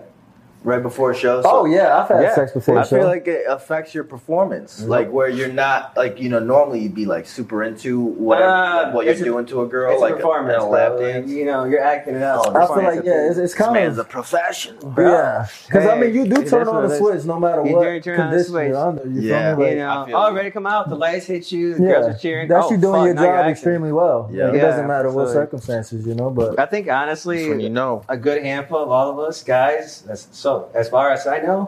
[0.65, 1.41] Right before a show?
[1.41, 2.35] So Oh yeah, I've had Yeah.
[2.35, 2.77] sex before.
[2.77, 2.97] I the show.
[2.97, 6.95] feel like it affects your performance, like where you're not like you know normally you'd
[6.95, 10.01] be like super into whatever Uh, like, what you're a- doing to a girl, It's
[10.01, 10.69] like a performance, in a bro.
[10.71, 11.31] lap Like, dance.
[11.31, 12.47] You know, you're acting it out.
[12.47, 14.75] Oh, I feel like yeah, it's, it's This kind man's a profession.
[14.83, 15.11] Bro.
[15.11, 15.47] yeah.
[15.67, 17.99] Because I mean, you do it turn on the switch no matter You what do
[18.01, 18.67] turn on the condition switch.
[18.69, 19.03] you're under.
[19.07, 19.55] You Yeah.
[19.55, 19.67] feel?
[19.69, 20.89] You know, feel oh, ready to come out.
[20.89, 21.75] The lights hit you.
[21.75, 22.47] The girls are cheering.
[22.47, 24.29] that's oh, you doing your job extremely well.
[24.31, 24.45] Yeah.
[24.47, 26.29] Like, it doesn't matter what circumstances, you know.
[26.29, 28.03] But I think honestly, you know.
[28.09, 30.03] a good handful of all of us guys.
[30.07, 31.59] That's, so as far as I know,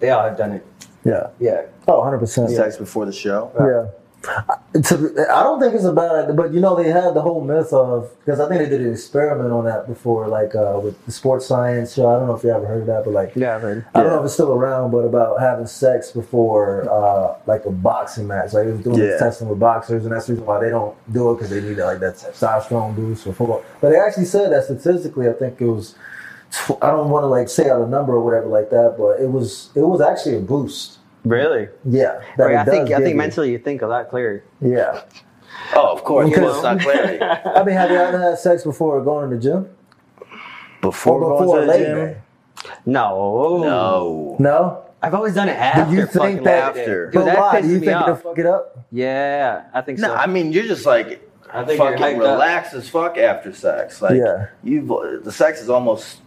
[0.00, 0.64] they all have done it.
[1.04, 1.62] yeah, Yeah.
[1.88, 2.50] oh, 100 percent.
[2.50, 3.40] Sex before the show.
[3.58, 3.84] Yeah.
[4.48, 7.20] I- to- I don't think it's a bad idea, but you know they had the
[7.22, 10.78] whole myth of because I think they did an experiment on that before, like uh,
[10.84, 12.06] with the sports science show.
[12.08, 13.84] I don't know if you ever heard of that, but like Yeah, I've heard.
[13.96, 17.70] I don't know if it's still around, but about having sex before uh, like a
[17.72, 18.52] boxing match.
[18.52, 19.06] Like it was doing Yeah.
[19.06, 21.60] this testing with boxers, and that's the reason why they don't do it because they
[21.60, 23.64] need like that testosterone boost for football.
[23.80, 25.96] But they actually said that statistically, I think it was.
[26.52, 29.20] Tw- I don't want to like say out a number or whatever like that, but
[29.20, 30.98] it was it was actually a boost.
[31.24, 31.68] Really?
[31.84, 33.16] Yeah, that Right, it I think I think you.
[33.16, 34.42] mentally you think a lot clearer.
[34.60, 35.02] Yeah,
[35.74, 36.28] Oh, of course.
[36.28, 37.22] Because- Well, it's not clarity.
[37.58, 39.68] I mean, have you ever had sex before going to the gym
[40.80, 42.16] Before, or before going to the gym?
[42.86, 43.58] No.
[43.62, 44.36] No.
[44.38, 44.82] No.
[45.04, 45.92] I've always done it after.
[45.94, 47.10] you think fucking that- after?
[47.10, 47.60] Dude, that why?
[47.60, 48.78] Do you think it'll fuck it up?
[48.90, 50.06] Yeah, I think so.
[50.08, 52.32] No, I mean you're just like I think you're fucking hyped up.
[52.32, 54.00] relaxed as fuck after sex.
[54.00, 54.46] Like Yeah.
[54.64, 56.18] you, the sex is almost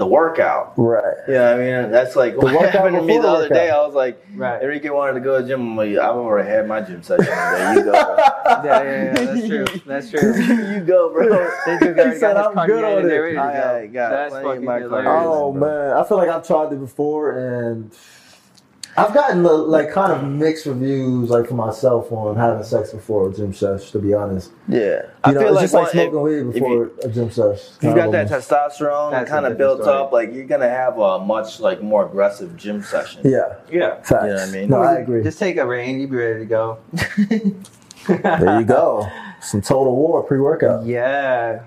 [0.00, 0.72] the workout.
[0.76, 1.14] Right.
[1.28, 3.70] Yeah, I mean that's like what workout happened to me before the the other day.
[3.70, 4.60] I was like, Right.
[4.62, 5.60] Enrique wanted to go to the gym.
[5.60, 7.74] I'm like, I've already had my gym session today.
[7.76, 7.92] You go,
[8.46, 9.64] yeah, yeah, yeah, that's true.
[9.86, 10.74] That's true.
[10.74, 11.50] you go, bro.
[11.66, 13.76] They do got, said, "I'm good on it." I- go.
[13.76, 15.06] I got That's plenty of fucking my hilarious.
[15.06, 15.26] cognac.
[15.26, 17.92] Oh man, I feel like I've tried it before, and
[18.96, 23.30] I've gotten uh, like kind of mixed reviews, like for myself on having sex before
[23.30, 23.92] a gym sesh.
[23.92, 27.08] To be honest, Yeah, you know, it's just like one- smoking weed before you- a
[27.08, 27.70] gym sesh.
[27.80, 29.96] You Kind got that testosterone That's kind of different built story.
[29.96, 33.22] up, like you're gonna have a much like more aggressive gym session.
[33.24, 33.94] yeah, Yeah.
[34.02, 34.10] facts.
[34.10, 34.68] You know what I mean?
[34.70, 35.22] No, I agree.
[35.22, 36.78] Just take a rain, you'd be ready to go.
[38.08, 39.08] there you go.
[39.40, 40.84] Some total war pre-workout.
[40.84, 41.60] Yeah.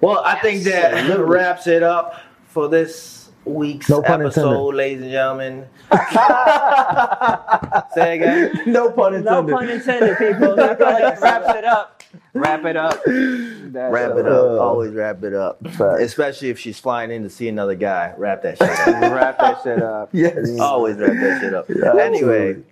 [0.00, 2.14] Well, I think that wraps it up
[2.46, 3.19] for this
[3.50, 4.74] week's No pun episode, intended.
[4.76, 5.66] ladies and gentlemen.
[7.94, 8.52] Say again.
[8.66, 9.46] no pun intended.
[9.50, 10.56] No pun intended, people.
[10.60, 10.78] That
[11.20, 12.02] wraps it up.
[12.34, 13.00] Wrap it up.
[13.04, 14.60] That's Wrap it Uh, up.
[14.60, 15.58] Always wrap it up.
[15.68, 16.02] Facts.
[16.02, 18.14] Especially if she's flying in to see another guy.
[18.16, 18.86] Wrap that shit up.
[19.12, 20.08] Wrap that shit up.
[20.12, 20.58] Yes.
[20.58, 21.68] Always wrap that shit up.
[21.68, 22.64] Yeah, anyway, absolutely.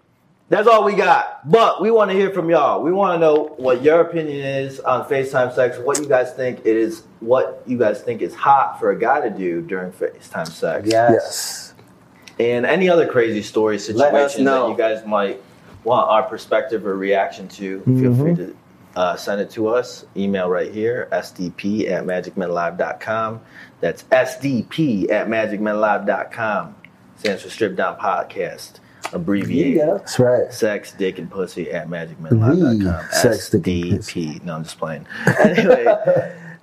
[0.48, 1.48] That's all we got.
[1.50, 2.82] But we want to hear from y'all.
[2.82, 5.78] We want to know what your opinion is on FaceTime sex.
[5.78, 7.04] What you guys think it is.
[7.20, 10.88] What you guys think is hot for a guy to do during FaceTime sex.
[10.88, 11.12] Yes.
[11.12, 11.74] Yes.
[12.38, 15.42] And any other crazy stories, Let us situations that you guys might
[15.84, 18.56] want our perspective or reaction to, feel free to
[18.94, 20.04] uh, send it to us.
[20.16, 23.40] Email right here, sdp at magicmenlive.com.
[23.80, 26.76] That's sdp at magicmenlive.com.
[27.16, 28.78] Stands for Strip Down Podcast.
[29.12, 29.76] Abbreviated.
[29.76, 29.94] Yeah.
[29.98, 30.52] That's right.
[30.52, 32.78] Sex, dick, and pussy at magicmenlive.com.
[32.78, 34.42] The sex, dick, and SDP.
[34.44, 35.06] No, I'm just playing.
[35.38, 35.84] Anyway,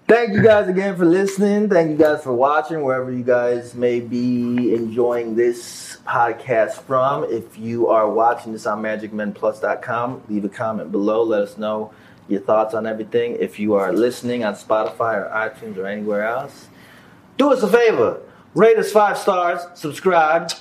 [0.07, 1.69] thank you guys again for listening.
[1.69, 7.23] Thank you guys for watching, wherever you guys may be enjoying this podcast from.
[7.25, 11.23] If you are watching this on magicmenplus.com, leave a comment below.
[11.23, 11.91] Let us know
[12.27, 13.37] your thoughts on everything.
[13.39, 16.67] If you are listening on Spotify or iTunes or anywhere else,
[17.37, 18.21] do us a favor.
[18.53, 20.51] Rate us five stars, subscribe.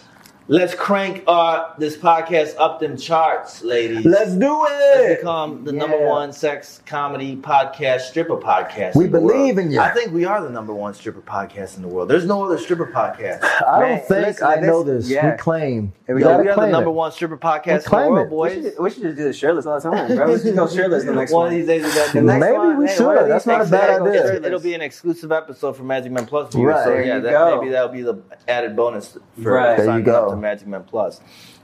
[0.47, 4.05] Let's crank our this podcast up them charts, ladies.
[4.05, 4.70] Let's do it.
[4.72, 5.18] Let's it.
[5.20, 5.78] become the Yeah.
[5.78, 8.95] number one sex comedy podcast, stripper podcast.
[8.95, 9.66] We in the believe world.
[9.68, 9.80] in you.
[9.80, 12.11] I think we are the number one stripper podcast in the world.
[12.11, 13.42] There's no other stripper podcast.
[13.66, 15.09] I Man, don't think listen, I know this.
[15.09, 15.30] yeah.
[15.32, 15.95] We claim.
[16.07, 16.92] Here we Yo, we are the number it.
[16.92, 18.30] one stripper podcast in the claim world, it.
[18.30, 18.53] We boys.
[18.74, 20.26] should, we should just do the shirtless all the time, bro.
[20.26, 21.53] Let's just go shirtless the next one one.
[21.55, 23.07] of these days we got to do next Maybe one, we hey, should.
[23.07, 24.22] one That's not a bad they go idea.
[24.24, 24.47] shirtless.
[24.47, 26.74] It'll be an exclusive episode for Magic Men Plus viewers.
[26.74, 26.84] Right.
[26.84, 27.59] So There yeah, you that, go.
[27.62, 29.76] maybe that'll be the added bonus for Right.
[29.78, 30.34] There you signing go.
[30.35, 31.20] Up to Magic Men Plus.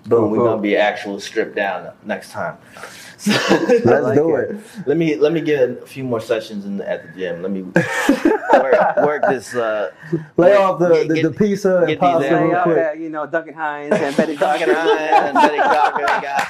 [0.06, 0.46] Boom, Cool, we're cool.
[0.46, 2.56] gonna be actual stripped down next time.
[3.26, 4.56] Let's Let's do it.
[4.86, 7.42] Let me let me get a few more sessions in the, at the gym.
[7.42, 7.62] Let me
[8.54, 9.54] work, work this.
[9.54, 9.90] Uh,
[10.38, 12.76] Lay work- off the, get- the, get- the pizza and pasta real quick.
[12.78, 14.80] yeah, you know, Duncan Hines and Betty Talking Crocker.
[14.88, 16.06] Hines and Betty Crocker.
[16.22, 16.46] God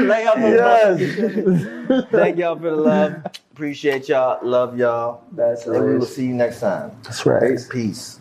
[0.00, 2.06] Lay off those Yes.
[2.10, 3.14] Thank y'all for the love.
[3.52, 4.38] Appreciate y'all.
[4.46, 5.24] Love y'all.
[5.32, 6.92] That's And we will see you next time.
[7.02, 7.58] That's right.
[7.70, 8.20] Peace.